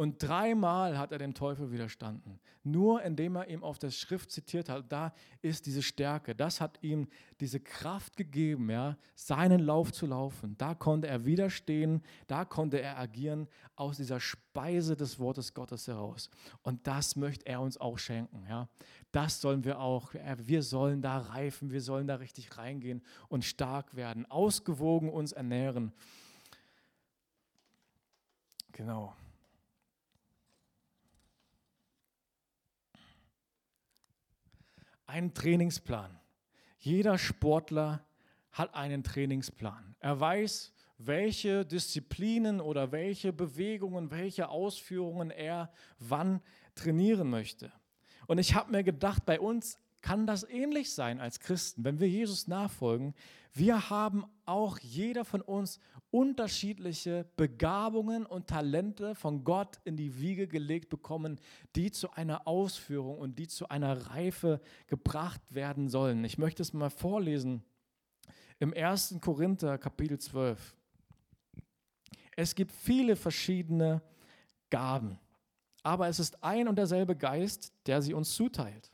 [0.00, 2.40] Und dreimal hat er dem Teufel widerstanden.
[2.64, 6.34] Nur indem er ihm auf der Schrift zitiert hat, da ist diese Stärke.
[6.34, 7.06] Das hat ihm
[7.38, 10.56] diese Kraft gegeben, ja, seinen Lauf zu laufen.
[10.56, 16.30] Da konnte er widerstehen, da konnte er agieren aus dieser Speise des Wortes Gottes heraus.
[16.62, 18.46] Und das möchte er uns auch schenken.
[18.48, 18.70] Ja.
[19.12, 20.14] Das sollen wir auch.
[20.38, 25.92] Wir sollen da reifen, wir sollen da richtig reingehen und stark werden, ausgewogen uns ernähren.
[28.72, 29.14] Genau.
[35.10, 36.18] Einen Trainingsplan.
[36.78, 38.04] Jeder Sportler
[38.52, 39.94] hat einen Trainingsplan.
[40.00, 46.40] Er weiß, welche Disziplinen oder welche Bewegungen, welche Ausführungen er wann
[46.74, 47.72] trainieren möchte.
[48.26, 52.08] Und ich habe mir gedacht, bei uns kann das ähnlich sein als Christen, wenn wir
[52.08, 53.14] Jesus nachfolgen.
[53.52, 60.48] Wir haben auch jeder von uns unterschiedliche Begabungen und Talente von Gott in die Wiege
[60.48, 61.38] gelegt bekommen,
[61.76, 66.24] die zu einer Ausführung und die zu einer Reife gebracht werden sollen.
[66.24, 67.62] Ich möchte es mal vorlesen
[68.58, 69.18] im 1.
[69.20, 70.76] Korinther Kapitel 12.
[72.36, 74.02] Es gibt viele verschiedene
[74.70, 75.18] Gaben,
[75.82, 78.90] aber es ist ein und derselbe Geist, der sie uns zuteilt.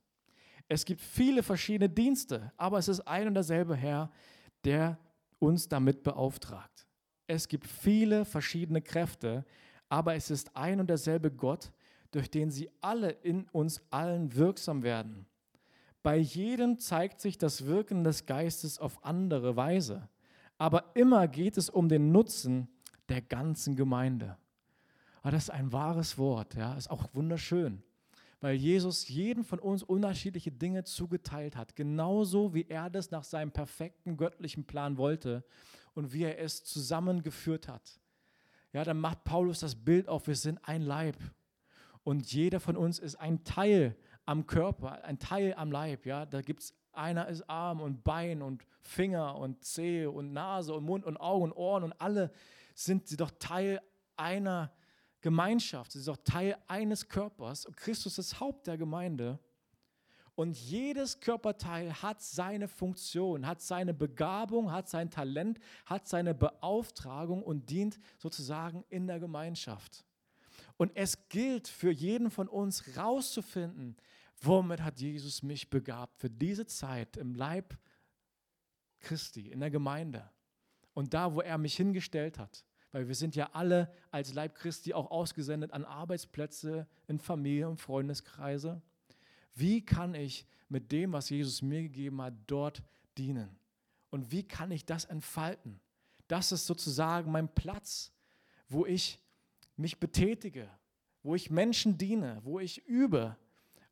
[0.69, 4.11] Es gibt viele verschiedene Dienste, aber es ist ein und derselbe Herr,
[4.65, 4.99] der
[5.39, 6.87] uns damit beauftragt.
[7.29, 9.45] Es gibt viele verschiedene Kräfte,
[9.89, 11.73] aber es ist ein und derselbe Gott,
[12.11, 15.27] durch den sie alle in uns allen wirksam werden.
[16.03, 20.09] Bei jedem zeigt sich das Wirken des Geistes auf andere Weise,
[20.59, 22.69] aber immer geht es um den Nutzen
[23.09, 24.37] der ganzen Gemeinde.
[25.21, 27.83] Aber ah, das ist ein wahres Wort, ja, ist auch wunderschön
[28.41, 33.51] weil Jesus jedem von uns unterschiedliche Dinge zugeteilt hat, genauso wie er das nach seinem
[33.51, 35.45] perfekten göttlichen Plan wollte
[35.95, 37.99] und wie er es zusammengeführt hat.
[38.73, 41.17] Ja, dann macht Paulus das Bild auf, wir sind ein Leib
[42.03, 43.97] und jeder von uns ist ein Teil
[44.27, 46.05] am Körper, ein Teil am Leib.
[46.05, 50.75] Ja, da gibt es einer ist Arm und Bein und Finger und Zehe und Nase
[50.75, 52.31] und Mund und Augen und Ohren und alle
[52.75, 53.81] sind sie doch Teil
[54.17, 54.73] einer
[55.27, 59.41] Gemeinschaft, sie ist auch Teil eines Körpers und Christus ist Haupt der Gemeinde.
[60.37, 67.43] Und jedes Körperteil hat seine Funktion, hat seine Begabung, hat sein Talent, hat seine Beauftragung
[67.43, 70.05] und dient sozusagen in der Gemeinschaft.
[70.77, 73.97] Und es gilt für jeden von uns rauszufinden,
[74.41, 77.77] womit hat Jesus mich begabt für diese Zeit im Leib
[79.01, 80.31] Christi, in der Gemeinde
[80.95, 84.95] und da, wo er mich hingestellt hat weil wir sind ja alle als Leib Christi
[84.95, 88.81] auch ausgesendet an Arbeitsplätze, in Familie und Freundeskreise.
[89.55, 92.83] Wie kann ich mit dem, was Jesus mir gegeben hat, dort
[93.19, 93.59] dienen?
[94.11, 95.81] Und wie kann ich das entfalten?
[96.29, 98.13] Das ist sozusagen mein Platz,
[98.69, 99.21] wo ich
[99.77, 100.69] mich betätige,
[101.23, 103.37] wo ich Menschen diene, wo ich übe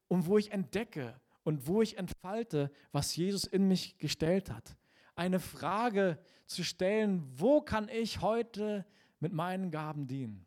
[0.09, 4.77] und wo ich entdecke und wo ich entfalte, was Jesus in mich gestellt hat
[5.17, 8.85] eine Frage zu stellen, wo kann ich heute
[9.21, 10.45] mit meinen Gaben dienen?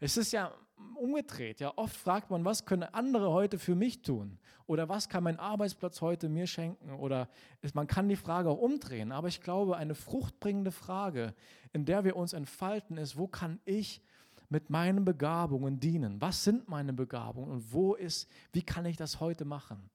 [0.00, 0.52] Es ist ja
[0.94, 1.60] umgedreht.
[1.60, 4.38] Ja, oft fragt man, was können andere heute für mich tun?
[4.66, 6.90] Oder was kann mein Arbeitsplatz heute mir schenken?
[6.90, 7.28] Oder
[7.74, 9.12] man kann die Frage auch umdrehen.
[9.12, 11.34] Aber ich glaube, eine fruchtbringende Frage,
[11.72, 14.02] in der wir uns entfalten, ist, wo kann ich
[14.48, 16.20] mit meinen Begabungen dienen?
[16.20, 19.90] Was sind meine Begabungen und wo ist, wie kann ich das heute machen?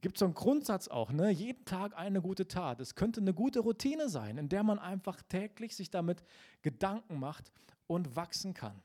[0.00, 1.30] Gibt so einen Grundsatz auch, ne?
[1.30, 2.80] jeden Tag eine gute Tat.
[2.80, 6.22] Es könnte eine gute Routine sein, in der man einfach täglich sich damit
[6.62, 7.52] Gedanken macht
[7.86, 8.80] und wachsen kann.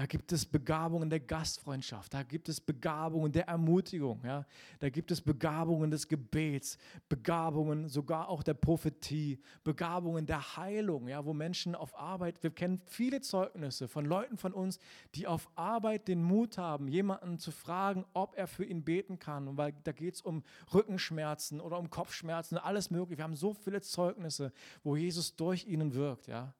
[0.00, 4.46] Da gibt es Begabungen der Gastfreundschaft, da gibt es Begabungen der Ermutigung, ja?
[4.78, 6.78] da gibt es Begabungen des Gebets,
[7.10, 11.22] Begabungen sogar auch der Prophetie, Begabungen der Heilung, ja?
[11.26, 14.78] wo Menschen auf Arbeit, wir kennen viele Zeugnisse von Leuten von uns,
[15.14, 19.48] die auf Arbeit den Mut haben, jemanden zu fragen, ob er für ihn beten kann.
[19.48, 23.18] Und weil da geht es um Rückenschmerzen oder um Kopfschmerzen, alles mögliche.
[23.18, 24.50] Wir haben so viele Zeugnisse,
[24.82, 26.26] wo Jesus durch ihnen wirkt.
[26.26, 26.54] Ja?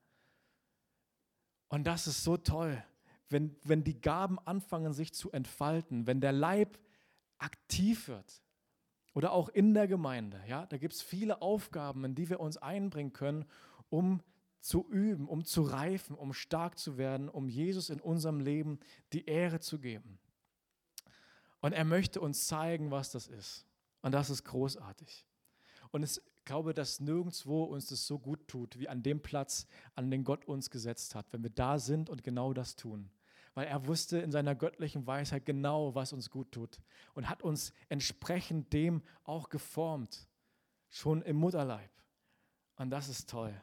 [1.68, 2.85] Und das ist so toll
[3.31, 6.79] wenn, wenn die Gaben anfangen sich zu entfalten, wenn der Leib
[7.38, 8.43] aktiv wird
[9.14, 12.57] oder auch in der Gemeinde, ja, da gibt es viele Aufgaben, in die wir uns
[12.57, 13.47] einbringen können,
[13.88, 14.23] um
[14.61, 18.79] zu üben, um zu reifen, um stark zu werden, um Jesus in unserem Leben
[19.12, 20.19] die Ehre zu geben.
[21.61, 23.66] Und er möchte uns zeigen, was das ist.
[24.03, 25.27] Und das ist großartig.
[25.93, 30.11] Und ich glaube, dass nirgendwo uns das so gut tut, wie an dem Platz, an
[30.11, 33.11] den Gott uns gesetzt hat, wenn wir da sind und genau das tun
[33.61, 36.81] weil er wusste in seiner göttlichen Weisheit genau, was uns gut tut
[37.12, 40.27] und hat uns entsprechend dem auch geformt,
[40.88, 41.90] schon im Mutterleib.
[42.77, 43.55] Und das ist toll.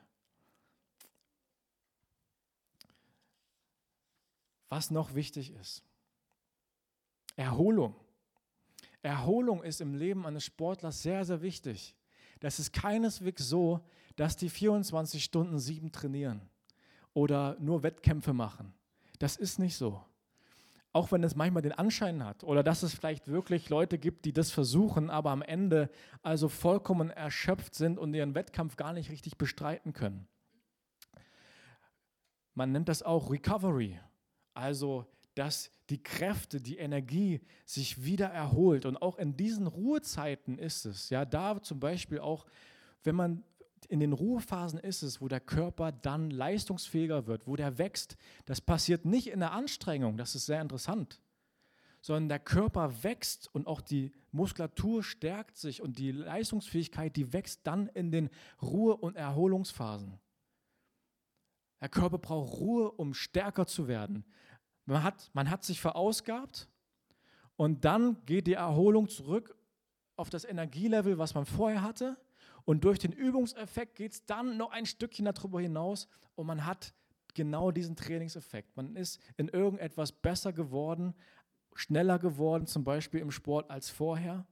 [4.69, 5.83] Was noch wichtig ist,
[7.35, 7.95] Erholung.
[9.01, 11.95] Erholung ist im Leben eines Sportlers sehr, sehr wichtig.
[12.39, 13.83] Das ist keineswegs so,
[14.15, 16.47] dass die 24 Stunden sieben trainieren
[17.15, 18.75] oder nur Wettkämpfe machen.
[19.19, 20.01] Das ist nicht so.
[20.93, 24.33] Auch wenn es manchmal den Anschein hat oder dass es vielleicht wirklich Leute gibt, die
[24.33, 25.89] das versuchen, aber am Ende
[26.23, 30.27] also vollkommen erschöpft sind und ihren Wettkampf gar nicht richtig bestreiten können.
[32.53, 33.99] Man nennt das auch Recovery,
[34.55, 38.85] also dass die Kräfte, die Energie sich wieder erholt.
[38.85, 42.45] Und auch in diesen Ruhezeiten ist es, ja, da zum Beispiel auch,
[43.03, 43.43] wenn man
[43.85, 48.17] in den Ruhephasen ist es, wo der Körper dann leistungsfähiger wird, wo der wächst.
[48.45, 51.21] Das passiert nicht in der Anstrengung, das ist sehr interessant,
[52.01, 57.65] sondern der Körper wächst und auch die Muskulatur stärkt sich und die Leistungsfähigkeit, die wächst
[57.65, 58.29] dann in den
[58.61, 60.19] Ruhe- und Erholungsphasen.
[61.81, 64.25] Der Körper braucht Ruhe, um stärker zu werden.
[64.85, 66.67] Man hat, man hat sich verausgabt
[67.55, 69.55] und dann geht die Erholung zurück
[70.15, 72.17] auf das Energielevel, was man vorher hatte.
[72.67, 76.93] Und durch den Übungseffekt geht es dann noch ein Stückchen darüber hinaus und man hat
[77.33, 78.75] genau diesen Trainingseffekt.
[78.75, 81.13] Man ist in irgendetwas besser geworden,
[81.75, 84.45] schneller geworden, zum Beispiel im Sport als vorher.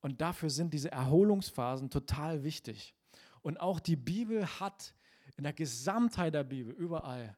[0.00, 2.96] Und dafür sind diese Erholungsphasen total wichtig.
[3.42, 4.92] Und auch die Bibel hat
[5.36, 7.36] in der Gesamtheit der Bibel überall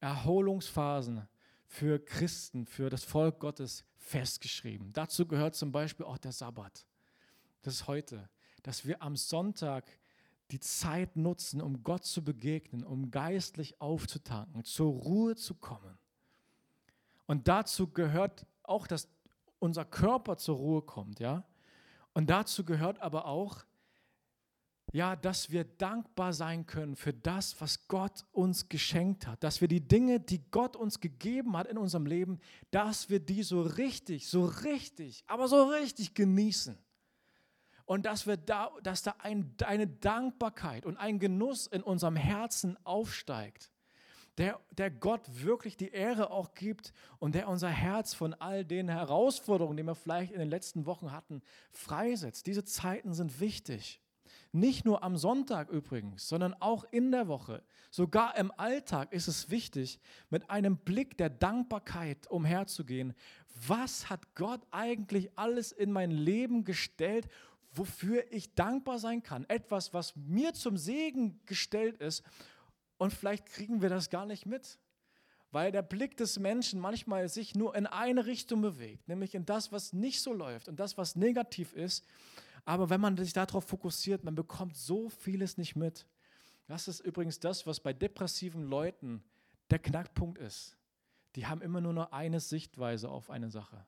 [0.00, 1.28] Erholungsphasen
[1.66, 4.94] für Christen, für das Volk Gottes festgeschrieben.
[4.94, 6.86] Dazu gehört zum Beispiel auch der Sabbat.
[7.60, 8.30] Das ist heute
[8.64, 9.84] dass wir am Sonntag
[10.50, 15.98] die Zeit nutzen, um Gott zu begegnen, um geistlich aufzutanken, zur Ruhe zu kommen.
[17.26, 19.08] Und dazu gehört auch, dass
[19.58, 21.44] unser Körper zur Ruhe kommt, ja?
[22.12, 23.64] Und dazu gehört aber auch,
[24.92, 29.66] ja, dass wir dankbar sein können für das, was Gott uns geschenkt hat, dass wir
[29.68, 32.38] die Dinge, die Gott uns gegeben hat in unserem Leben,
[32.70, 36.78] dass wir die so richtig, so richtig, aber so richtig genießen
[37.86, 42.76] und dass, wir da, dass da ein, eine Dankbarkeit und ein Genuss in unserem Herzen
[42.84, 43.70] aufsteigt,
[44.38, 48.88] der, der Gott wirklich die Ehre auch gibt und der unser Herz von all den
[48.88, 52.46] Herausforderungen, die wir vielleicht in den letzten Wochen hatten, freisetzt.
[52.46, 54.00] Diese Zeiten sind wichtig.
[54.50, 57.62] Nicht nur am Sonntag übrigens, sondern auch in der Woche.
[57.90, 63.14] Sogar im Alltag ist es wichtig, mit einem Blick der Dankbarkeit umherzugehen.
[63.66, 67.28] Was hat Gott eigentlich alles in mein Leben gestellt
[67.76, 69.44] wofür ich dankbar sein kann.
[69.48, 72.22] Etwas, was mir zum Segen gestellt ist.
[72.96, 74.78] Und vielleicht kriegen wir das gar nicht mit,
[75.50, 79.72] weil der Blick des Menschen manchmal sich nur in eine Richtung bewegt, nämlich in das,
[79.72, 82.04] was nicht so läuft und das, was negativ ist.
[82.64, 86.06] Aber wenn man sich darauf fokussiert, man bekommt so vieles nicht mit.
[86.66, 89.22] Das ist übrigens das, was bei depressiven Leuten
[89.70, 90.78] der Knackpunkt ist.
[91.36, 93.84] Die haben immer nur noch eine Sichtweise auf eine Sache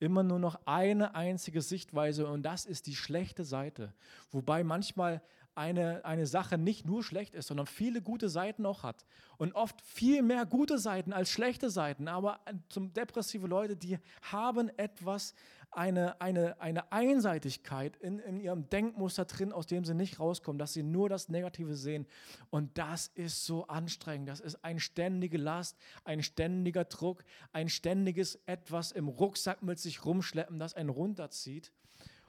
[0.00, 3.92] immer nur noch eine einzige Sichtweise und das ist die schlechte Seite.
[4.32, 5.22] Wobei manchmal
[5.54, 9.04] eine, eine Sache nicht nur schlecht ist, sondern viele gute Seiten auch hat.
[9.36, 12.08] Und oft viel mehr gute Seiten als schlechte Seiten.
[12.08, 15.34] Aber zum depressive Leute, die haben etwas,
[15.72, 20.72] eine, eine, eine Einseitigkeit in, in ihrem Denkmuster drin, aus dem sie nicht rauskommen, dass
[20.72, 22.06] sie nur das Negative sehen.
[22.50, 24.28] Und das ist so anstrengend.
[24.28, 30.04] Das ist eine ständige Last, ein ständiger Druck, ein ständiges etwas im Rucksack mit sich
[30.04, 31.72] rumschleppen, das einen runterzieht.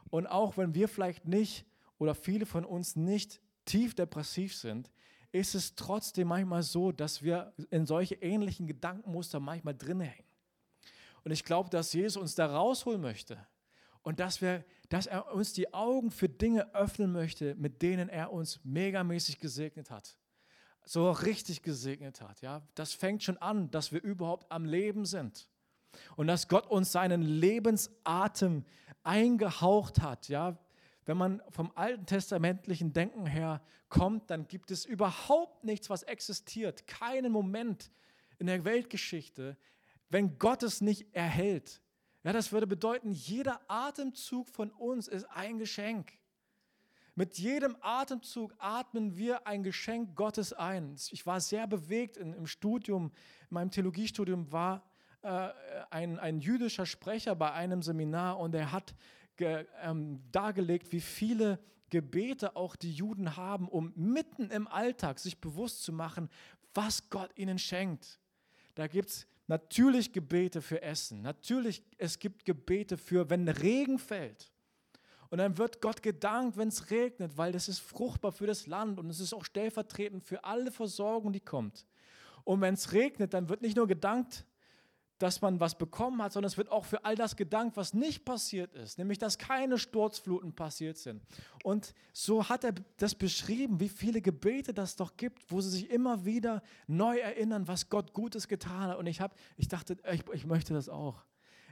[0.09, 1.65] Und auch wenn wir vielleicht nicht
[1.97, 4.91] oder viele von uns nicht tief depressiv sind,
[5.31, 10.30] ist es trotzdem manchmal so, dass wir in solche ähnlichen Gedankenmuster manchmal drin hängen.
[11.23, 13.37] Und ich glaube, dass Jesus uns da rausholen möchte
[14.03, 18.31] und dass, wir, dass er uns die Augen für Dinge öffnen möchte, mit denen er
[18.31, 20.17] uns megamäßig gesegnet hat.
[20.83, 22.41] So richtig gesegnet hat.
[22.41, 22.63] Ja?
[22.73, 25.47] Das fängt schon an, dass wir überhaupt am Leben sind.
[26.15, 28.65] Und dass Gott uns seinen Lebensatem
[29.03, 30.27] eingehaucht hat.
[30.29, 30.57] Ja?
[31.05, 36.87] Wenn man vom alten testamentlichen Denken her kommt, dann gibt es überhaupt nichts, was existiert.
[36.87, 37.91] Keinen Moment
[38.39, 39.57] in der Weltgeschichte,
[40.11, 41.81] wenn Gott es nicht erhält.
[42.23, 46.11] Ja, das würde bedeuten, jeder Atemzug von uns ist ein Geschenk.
[47.15, 50.95] Mit jedem Atemzug atmen wir ein Geschenk Gottes ein.
[51.11, 53.11] Ich war sehr bewegt in, im Studium,
[53.49, 54.83] in meinem Theologiestudium war
[55.21, 55.49] äh,
[55.89, 58.93] ein, ein jüdischer Sprecher bei einem Seminar und er hat
[59.35, 65.41] ge, ähm, dargelegt, wie viele Gebete auch die Juden haben, um mitten im Alltag sich
[65.41, 66.29] bewusst zu machen,
[66.73, 68.19] was Gott ihnen schenkt.
[68.75, 71.23] Da gibt es Natürlich Gebete für Essen.
[71.23, 74.49] Natürlich, es gibt Gebete für, wenn Regen fällt.
[75.29, 78.97] Und dann wird Gott gedankt, wenn es regnet, weil das ist fruchtbar für das Land
[78.97, 81.85] und es ist auch stellvertretend für alle Versorgung, die kommt.
[82.45, 84.45] Und wenn es regnet, dann wird nicht nur gedankt,
[85.21, 88.25] dass man was bekommen hat, sondern es wird auch für all das gedankt, was nicht
[88.25, 91.21] passiert ist, nämlich dass keine Sturzfluten passiert sind.
[91.63, 95.89] Und so hat er das beschrieben, wie viele Gebete das doch gibt, wo sie sich
[95.89, 98.97] immer wieder neu erinnern, was Gott Gutes getan hat.
[98.97, 101.23] Und ich, hab, ich dachte, ich, ich möchte das auch.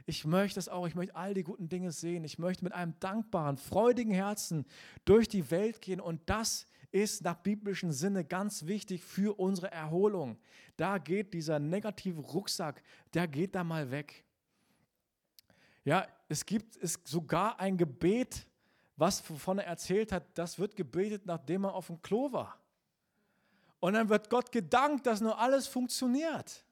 [0.06, 0.86] Ich möchte das auch.
[0.86, 2.24] Ich möchte all die guten Dinge sehen.
[2.24, 4.64] Ich möchte mit einem dankbaren, freudigen Herzen
[5.04, 10.38] durch die Welt gehen und das ist nach biblischem Sinne ganz wichtig für unsere Erholung.
[10.76, 12.82] Da geht dieser negative Rucksack,
[13.14, 14.24] der geht da mal weg.
[15.84, 18.46] Ja, es gibt es sogar ein Gebet,
[18.96, 22.58] was wovon er erzählt hat, das wird gebetet, nachdem er auf dem Klo war.
[23.80, 26.64] Und dann wird Gott gedankt, dass nur alles funktioniert.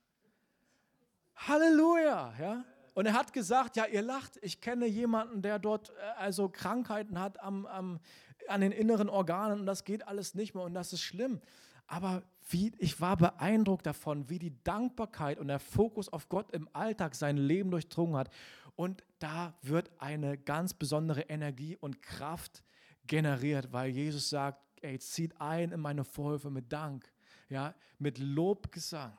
[1.34, 2.64] Halleluja, ja.
[2.92, 7.18] Und er hat gesagt, ja, ihr lacht, ich kenne jemanden, der dort äh, also Krankheiten
[7.20, 8.00] hat am, am,
[8.48, 11.40] an den inneren Organen und das geht alles nicht mehr und das ist schlimm.
[11.86, 16.68] Aber wie, ich war beeindruckt davon, wie die Dankbarkeit und der Fokus auf Gott im
[16.74, 18.30] Alltag sein Leben durchdrungen hat.
[18.76, 22.62] Und da wird eine ganz besondere Energie und Kraft
[23.06, 27.10] generiert, weil Jesus sagt, ey, zieht ein in meine Vorhöfe mit Dank,
[27.48, 29.16] ja, mit Lobgesang.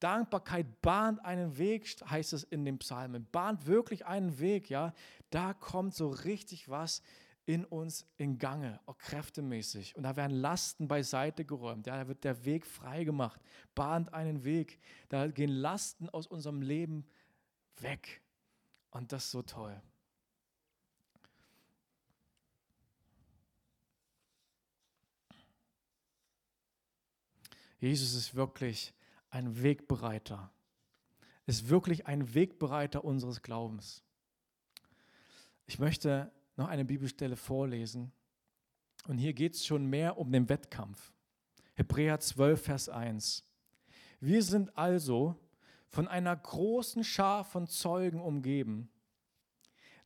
[0.00, 3.26] Dankbarkeit bahnt einen Weg, heißt es in den Psalmen.
[3.32, 4.92] Bahnt wirklich einen Weg, ja.
[5.30, 7.02] Da kommt so richtig was
[7.46, 9.96] in uns in Gange, auch kräftemäßig.
[9.96, 11.86] Und da werden Lasten beiseite geräumt.
[11.86, 13.40] Ja, da wird der Weg frei gemacht,
[13.74, 14.80] bahnt einen Weg.
[15.08, 17.06] Da gehen Lasten aus unserem Leben
[17.76, 18.22] weg.
[18.90, 19.80] Und das ist so toll.
[27.78, 28.94] Jesus ist wirklich
[29.28, 30.50] ein Wegbereiter.
[31.44, 34.02] Ist wirklich ein Wegbereiter unseres Glaubens.
[35.66, 38.12] Ich möchte noch eine Bibelstelle vorlesen.
[39.06, 41.12] Und hier geht es schon mehr um den Wettkampf.
[41.74, 43.44] Hebräer 12, Vers 1.
[44.20, 45.36] Wir sind also
[45.88, 48.88] von einer großen Schar von Zeugen umgeben,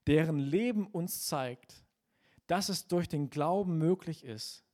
[0.07, 1.85] deren Leben uns zeigt,
[2.47, 4.65] dass es durch den Glauben möglich ist,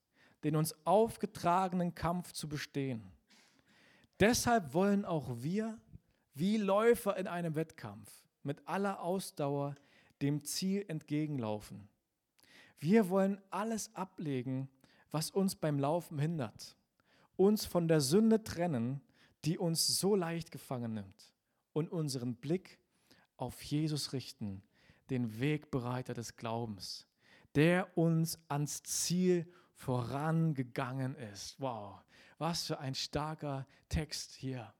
[0.44, 3.12] den uns aufgetragenen Kampf zu bestehen.
[4.20, 5.78] Deshalb wollen auch wir,
[6.34, 8.10] wie Läufer in einem Wettkampf,
[8.42, 9.74] mit aller Ausdauer
[10.22, 11.88] dem Ziel entgegenlaufen.
[12.78, 14.68] Wir wollen alles ablegen,
[15.10, 16.76] was uns beim Laufen hindert,
[17.36, 19.00] uns von der Sünde trennen,
[19.44, 21.34] die uns so leicht gefangen nimmt
[21.72, 22.78] und unseren Blick
[23.36, 24.62] auf Jesus richten,
[25.10, 27.06] den Wegbereiter des Glaubens,
[27.54, 31.60] der uns ans Ziel vorangegangen ist.
[31.60, 32.02] Wow,
[32.38, 34.72] was für ein starker Text hier.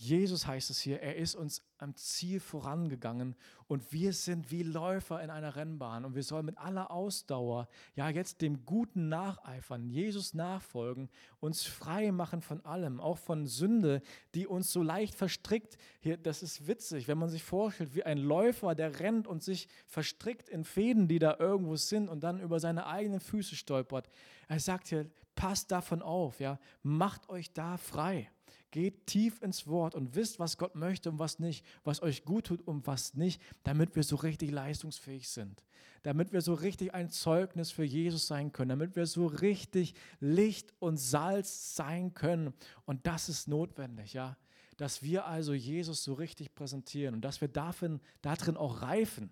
[0.00, 3.34] Jesus heißt es hier, er ist uns am Ziel vorangegangen
[3.66, 8.08] und wir sind wie Läufer in einer Rennbahn und wir sollen mit aller Ausdauer, ja
[8.08, 14.00] jetzt dem Guten nacheifern, Jesus nachfolgen, uns frei machen von allem, auch von Sünde,
[14.36, 15.78] die uns so leicht verstrickt.
[15.98, 19.66] Hier, das ist witzig, wenn man sich vorstellt, wie ein Läufer, der rennt und sich
[19.88, 24.08] verstrickt in Fäden, die da irgendwo sind und dann über seine eigenen Füße stolpert.
[24.46, 28.30] Er sagt hier, passt davon auf, ja, macht euch da frei.
[28.70, 32.46] Geht tief ins Wort und wisst, was Gott möchte und was nicht, was euch gut
[32.46, 35.64] tut und was nicht, damit wir so richtig leistungsfähig sind,
[36.02, 40.74] damit wir so richtig ein Zeugnis für Jesus sein können, damit wir so richtig Licht
[40.80, 42.52] und Salz sein können.
[42.84, 44.36] Und das ist notwendig, ja,
[44.76, 49.30] dass wir also Jesus so richtig präsentieren und dass wir darin, darin auch reifen,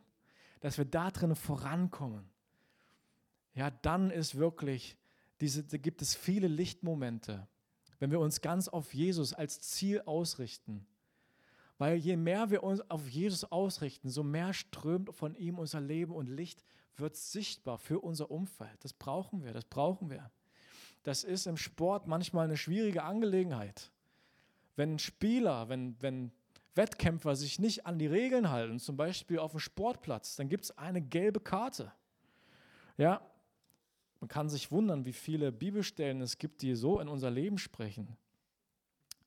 [0.60, 2.28] dass wir darin vorankommen.
[3.54, 4.96] Ja, dann ist wirklich
[5.40, 7.46] diese, da gibt es viele Lichtmomente,
[7.98, 10.86] wenn wir uns ganz auf Jesus als Ziel ausrichten.
[11.78, 16.14] Weil je mehr wir uns auf Jesus ausrichten, so mehr strömt von ihm unser Leben
[16.14, 16.64] und Licht
[16.96, 18.82] wird sichtbar für unser Umfeld.
[18.82, 20.30] Das brauchen wir, das brauchen wir.
[21.02, 23.90] Das ist im Sport manchmal eine schwierige Angelegenheit.
[24.74, 26.32] Wenn Spieler, wenn, wenn
[26.74, 30.78] Wettkämpfer sich nicht an die Regeln halten, zum Beispiel auf dem Sportplatz, dann gibt es
[30.78, 31.92] eine gelbe Karte.
[32.96, 33.20] Ja,
[34.26, 38.16] man kann sich wundern, wie viele Bibelstellen es gibt, die so in unser Leben sprechen.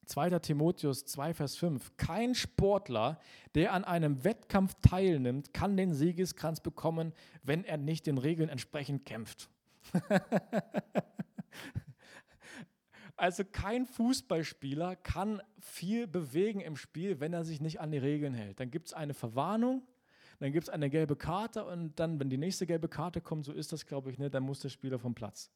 [0.08, 0.40] 2.
[0.40, 1.96] Timotheus 2, Vers 5.
[1.96, 3.18] Kein Sportler,
[3.56, 9.06] der an einem Wettkampf teilnimmt, kann den Siegeskranz bekommen, wenn er nicht den Regeln entsprechend
[9.06, 9.50] kämpft.
[13.16, 18.34] also kein Fußballspieler kann viel bewegen im Spiel, wenn er sich nicht an die Regeln
[18.34, 18.60] hält.
[18.60, 19.88] Dann gibt es eine Verwarnung,
[20.40, 23.52] dann gibt es eine gelbe Karte und dann, wenn die nächste gelbe Karte kommt, so
[23.52, 25.52] ist das, glaube ich, ne, dann muss der Spieler vom Platz.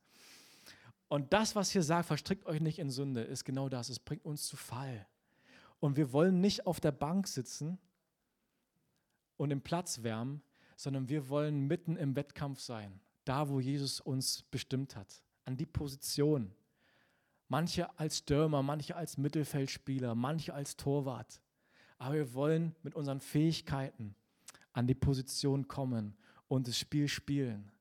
[1.08, 3.90] Und das, was hier sagt, verstrickt euch nicht in Sünde, ist genau das.
[3.90, 5.08] Es bringt uns zu Fall.
[5.80, 7.78] Und wir wollen nicht auf der Bank sitzen
[9.38, 10.42] und im Platz wärmen,
[10.76, 15.66] sondern wir wollen mitten im Wettkampf sein, da wo Jesus uns bestimmt hat, an die
[15.66, 16.54] Position.
[17.48, 21.42] Manche als Stürmer, manche als Mittelfeldspieler, manche als Torwart.
[22.00, 24.16] Aber wir wollen mit unseren Fähigkeiten
[24.74, 26.16] an die Position kommen
[26.48, 27.72] und das Spiel spielen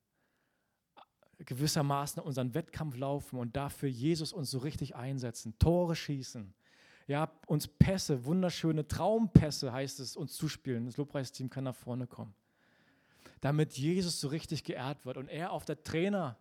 [1.45, 6.53] gewissermaßen unseren Wettkampf laufen und dafür Jesus uns so richtig einsetzen, Tore schießen,
[7.07, 10.85] ja, uns Pässe, wunderschöne Traumpässe heißt es, uns zuspielen.
[10.85, 12.33] Das Lobpreisteam kann nach vorne kommen.
[13.41, 16.37] Damit Jesus so richtig geehrt wird und er auf der Trainer,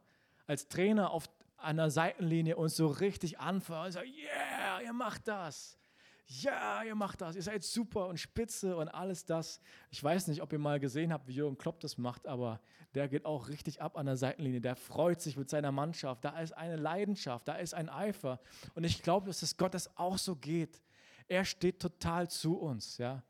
[0.46, 5.78] als Trainer auf einer Seitenlinie uns so richtig anfeuert und sagt, yeah, ihr macht das
[6.26, 9.60] ja, ihr macht das, ihr seid super und spitze und alles das.
[9.90, 12.60] Ich weiß nicht, ob ihr mal gesehen habt, wie Jürgen Klopp das macht, aber
[12.94, 14.60] der geht auch richtig ab an der Seitenlinie.
[14.60, 16.24] Der freut sich mit seiner Mannschaft.
[16.24, 18.40] Da ist eine Leidenschaft, da ist ein Eifer.
[18.74, 20.80] Und ich glaube, dass es Gott das auch so geht.
[21.28, 22.98] Er steht total zu uns.
[22.98, 23.22] Ja?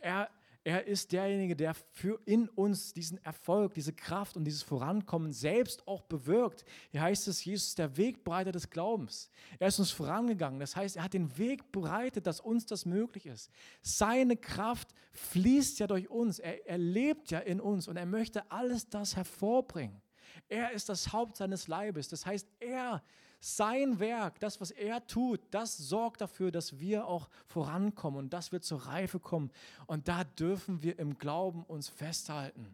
[0.00, 0.30] Er,
[0.64, 5.88] er ist derjenige, der für in uns diesen Erfolg, diese Kraft und dieses Vorankommen selbst
[5.88, 6.64] auch bewirkt.
[6.90, 9.28] Hier heißt es, Jesus ist der Wegbereiter des Glaubens.
[9.58, 10.60] Er ist uns vorangegangen.
[10.60, 13.50] Das heißt, er hat den Weg bereitet, dass uns das möglich ist.
[13.80, 16.38] Seine Kraft fließt ja durch uns.
[16.38, 20.00] Er, er lebt ja in uns und er möchte alles das hervorbringen.
[20.48, 22.08] Er ist das Haupt seines Leibes.
[22.08, 23.02] Das heißt, er
[23.44, 28.52] sein Werk, das, was er tut, das sorgt dafür, dass wir auch vorankommen und dass
[28.52, 29.50] wir zur Reife kommen.
[29.88, 32.72] Und da dürfen wir im Glauben uns festhalten.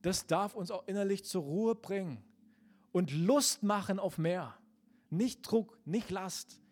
[0.00, 2.24] Das darf uns auch innerlich zur Ruhe bringen
[2.92, 4.54] und Lust machen auf mehr.
[5.10, 6.62] Nicht Druck, nicht Last,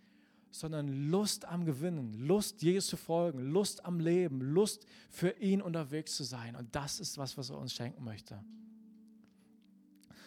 [0.51, 6.17] sondern Lust am Gewinnen, Lust, Jesus zu folgen, Lust am Leben, Lust für ihn unterwegs
[6.17, 6.57] zu sein.
[6.57, 8.43] Und das ist was, was er uns schenken möchte.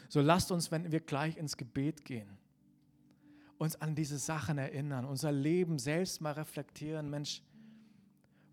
[0.08, 2.39] So lasst uns, wenn wir gleich ins Gebet gehen,
[3.60, 7.10] uns an diese Sachen erinnern, unser Leben selbst mal reflektieren.
[7.10, 7.44] Mensch,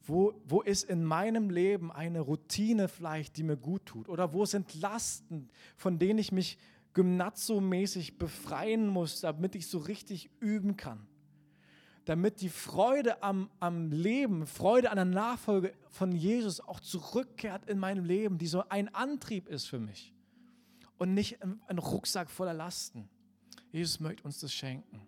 [0.02, 4.08] wo, wo ist in meinem Leben eine Routine vielleicht, die mir gut tut?
[4.08, 6.58] Oder wo sind Lasten, von denen ich mich
[6.92, 11.06] Gymnazzo-mäßig befreien muss, damit ich so richtig üben kann?
[12.04, 17.78] Damit die Freude am, am Leben, Freude an der Nachfolge von Jesus auch zurückkehrt in
[17.78, 20.12] meinem Leben, die so ein Antrieb ist für mich
[20.98, 23.08] und nicht ein Rucksack voller Lasten.
[23.76, 25.02] Jesus möchte uns das schenken.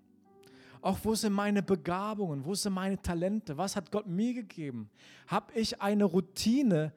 [0.83, 2.45] Auch wo sind meine Begabungen?
[2.45, 3.57] Wo sind meine Talente?
[3.57, 4.91] Was hat Gott mir gegeben?
[5.27, 6.93] Habe ich eine Routine,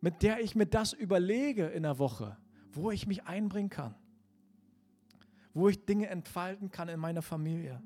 [0.00, 2.36] mit der ich mir das überlege in der Woche,
[2.72, 3.94] wo ich mich einbringen kann?
[5.52, 7.80] Wo ich Dinge entfalten kann in meiner Familie?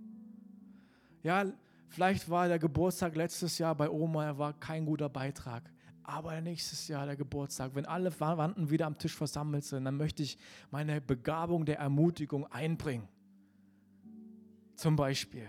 [1.23, 1.45] Ja,
[1.89, 5.71] vielleicht war der Geburtstag letztes Jahr bei Oma, er war kein guter Beitrag.
[6.03, 10.23] Aber nächstes Jahr der Geburtstag, wenn alle Verwandten wieder am Tisch versammelt sind, dann möchte
[10.23, 10.39] ich
[10.71, 13.07] meine Begabung der Ermutigung einbringen.
[14.79, 15.49] Zum Beispiel.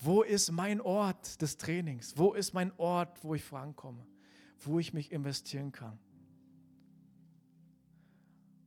[0.00, 2.18] Wo ist mein Ort des Trainings?
[2.18, 4.04] Wo ist mein Ort, wo ich vorankomme?
[4.58, 6.00] Wo ich mich investieren kann?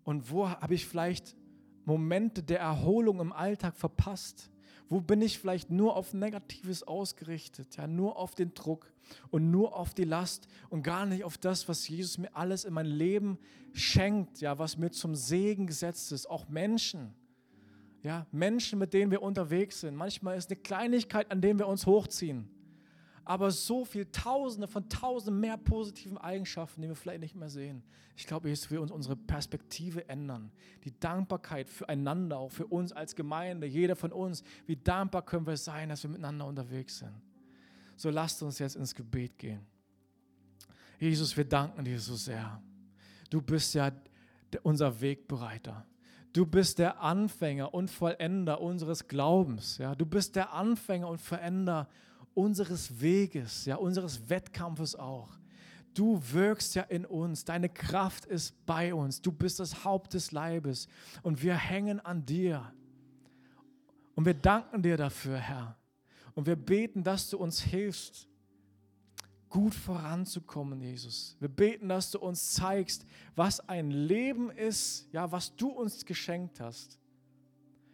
[0.05, 1.35] Und wo habe ich vielleicht
[1.83, 4.49] Momente der Erholung im Alltag verpasst?
[4.87, 8.93] Wo bin ich vielleicht nur auf Negatives ausgerichtet, ja, nur auf den Druck
[9.31, 12.73] und nur auf die Last und gar nicht auf das, was Jesus mir alles in
[12.73, 13.37] mein Leben
[13.73, 17.13] schenkt, ja, was mir zum Segen gesetzt ist, auch Menschen.
[18.03, 19.95] Ja, Menschen, mit denen wir unterwegs sind.
[19.95, 22.49] Manchmal ist eine Kleinigkeit, an denen wir uns hochziehen
[23.25, 27.83] aber so viel, tausende von tausenden mehr positiven Eigenschaften, die wir vielleicht nicht mehr sehen.
[28.15, 30.51] Ich glaube, Jesus will uns unsere Perspektive ändern.
[30.83, 34.43] Die Dankbarkeit füreinander, auch für uns als Gemeinde, jeder von uns.
[34.65, 37.13] Wie dankbar können wir sein, dass wir miteinander unterwegs sind.
[37.95, 39.65] So lasst uns jetzt ins Gebet gehen.
[40.99, 42.61] Jesus, wir danken dir so sehr.
[43.29, 43.91] Du bist ja
[44.63, 45.85] unser Wegbereiter.
[46.33, 49.77] Du bist der Anfänger und Vollender unseres Glaubens.
[49.77, 49.93] Ja?
[49.93, 51.87] Du bist der Anfänger und Veränder
[52.33, 55.29] unseres Weges, ja, unseres Wettkampfes auch.
[55.93, 60.31] Du wirkst ja in uns, deine Kraft ist bei uns, du bist das Haupt des
[60.31, 60.87] Leibes
[61.21, 62.73] und wir hängen an dir.
[64.15, 65.77] Und wir danken dir dafür, Herr.
[66.33, 68.27] Und wir beten, dass du uns hilfst,
[69.53, 71.37] gut voranzukommen, Jesus.
[71.39, 76.59] Wir beten, dass du uns zeigst, was ein Leben ist, ja, was du uns geschenkt
[76.59, 76.99] hast,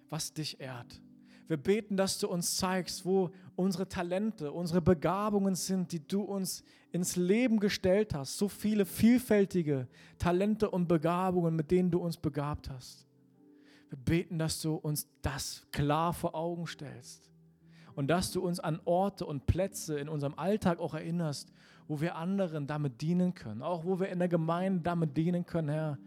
[0.09, 1.01] was dich ehrt.
[1.49, 6.63] Wir beten, dass du uns zeigst, wo unsere Talente, unsere Begabungen sind, die du uns
[6.93, 8.37] ins Leben gestellt hast.
[8.37, 13.05] So viele vielfältige Talente und Begabungen, mit denen du uns begabt hast.
[13.89, 17.28] Wir beten, dass du uns das klar vor Augen stellst
[17.99, 21.51] und dass du uns an Orte und Plätze in unserem Alltag auch erinnerst,
[21.89, 25.67] wo wir anderen damit dienen können, auch wo wir in der Gemeinde damit dienen können,
[25.67, 25.97] Herr,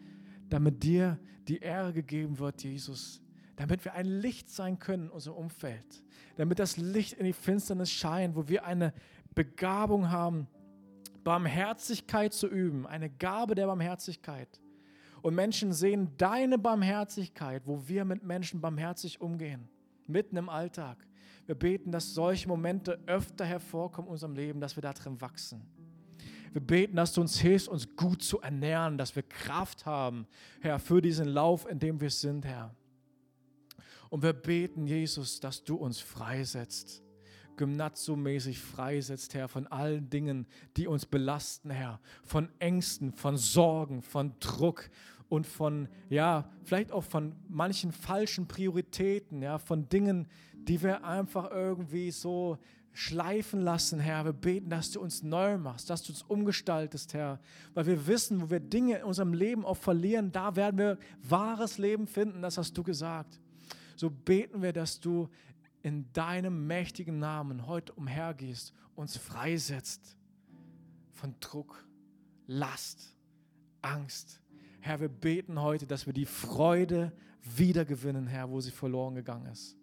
[0.49, 1.19] damit dir
[1.49, 3.21] die Ehre gegeben wird, Jesus,
[3.57, 6.03] damit wir ein Licht sein können in unserem Umfeld,
[6.37, 8.95] damit das Licht in die Finsternis scheint, wo wir eine
[9.35, 10.47] Begabung haben,
[11.25, 14.63] Barmherzigkeit zu üben, eine Gabe der Barmherzigkeit.
[15.21, 19.69] Und Menschen sehen deine Barmherzigkeit, wo wir mit Menschen barmherzig umgehen,
[20.07, 21.07] mitten im Alltag.
[21.53, 25.61] Wir beten, dass solche Momente öfter hervorkommen in unserem Leben, dass wir darin wachsen.
[26.51, 30.27] Wir beten, dass du uns hilfst, uns gut zu ernähren, dass wir Kraft haben,
[30.63, 32.75] Herr, für diesen Lauf, in dem wir sind, Herr.
[34.09, 37.03] Und wir beten, Jesus, dass du uns freisetzt
[37.59, 40.47] Gymnazzo-mäßig freisetzt, Herr, von allen Dingen,
[40.79, 44.89] die uns belasten, Herr, von Ängsten, von Sorgen, von Druck
[45.33, 51.51] und von, ja, vielleicht auch von manchen falschen Prioritäten, ja, von Dingen, die wir einfach
[51.51, 52.59] irgendwie so
[52.93, 54.25] schleifen lassen, Herr.
[54.25, 57.41] Wir beten, dass du uns neu machst, dass du uns umgestaltest, Herr.
[57.75, 61.79] Weil wir wissen, wo wir Dinge in unserem Leben auch verlieren, da werden wir wahres
[61.79, 63.41] Leben finden, das hast du gesagt.
[63.97, 65.29] So beten wir, dass du
[65.83, 70.17] in deinem mächtigen Namen heute umhergehst, uns freisetzt
[71.13, 71.85] von Druck,
[72.47, 73.17] Last,
[73.81, 74.41] Angst.
[74.81, 79.77] Herr, wir beten heute, dass wir die Freude wiedergewinnen, Herr, wo sie verloren gegangen ist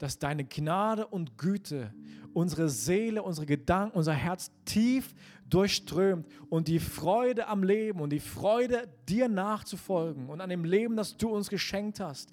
[0.00, 1.94] dass deine Gnade und Güte
[2.32, 5.14] unsere Seele, unsere Gedanken, unser Herz tief
[5.48, 10.96] durchströmt und die Freude am Leben und die Freude, dir nachzufolgen und an dem Leben,
[10.96, 12.32] das du uns geschenkt hast,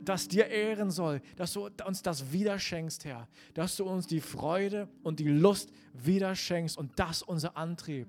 [0.00, 4.20] das dir ehren soll, dass du uns das wieder schenkst, Herr, dass du uns die
[4.20, 8.06] Freude und die Lust wieder schenkst und das unser Antrieb.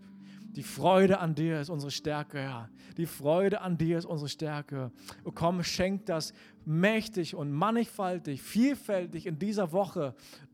[0.56, 2.70] Die Freude an dir ist unsere Stärke, Herr.
[2.97, 4.91] Die Freude an dir ist unsere Stärke.
[5.24, 6.32] Und komm, schenk das
[6.64, 10.14] mächtig und mannigfaltig, vielfältig in dieser Woche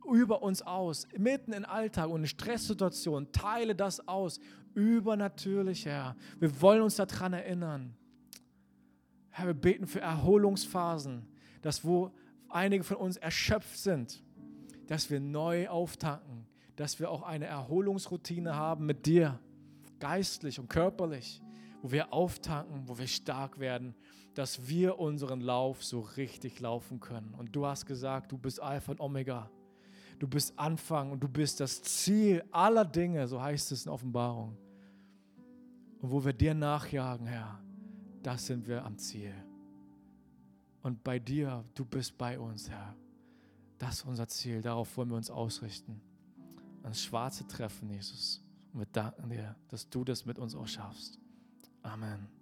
[0.09, 3.31] über uns aus, mitten im Alltag und in Stresssituationen.
[3.33, 4.39] Teile das aus,
[4.73, 6.15] übernatürlich, Herr.
[6.39, 7.93] Wir wollen uns daran erinnern.
[9.31, 11.27] Herr, wir beten für Erholungsphasen,
[11.61, 12.11] dass wo
[12.47, 14.23] einige von uns erschöpft sind,
[14.87, 16.47] dass wir neu auftanken,
[16.77, 19.39] dass wir auch eine Erholungsroutine haben mit dir
[19.99, 21.41] geistlich und körperlich,
[21.81, 23.95] wo wir auftanken, wo wir stark werden,
[24.33, 27.33] dass wir unseren Lauf so richtig laufen können.
[27.37, 29.49] Und du hast gesagt, du bist Alpha und Omega.
[30.19, 34.57] Du bist Anfang und du bist das Ziel aller Dinge, so heißt es in Offenbarung.
[36.01, 37.59] Und wo wir dir nachjagen, Herr,
[38.21, 39.33] das sind wir am Ziel.
[40.81, 42.95] Und bei dir, du bist bei uns, Herr.
[43.77, 46.01] Das ist unser Ziel, darauf wollen wir uns ausrichten.
[46.83, 48.41] Ans schwarze Treffen, Jesus.
[48.73, 51.19] Und wir danken dir, dass du das mit uns auch schaffst.
[51.81, 52.38] Amen.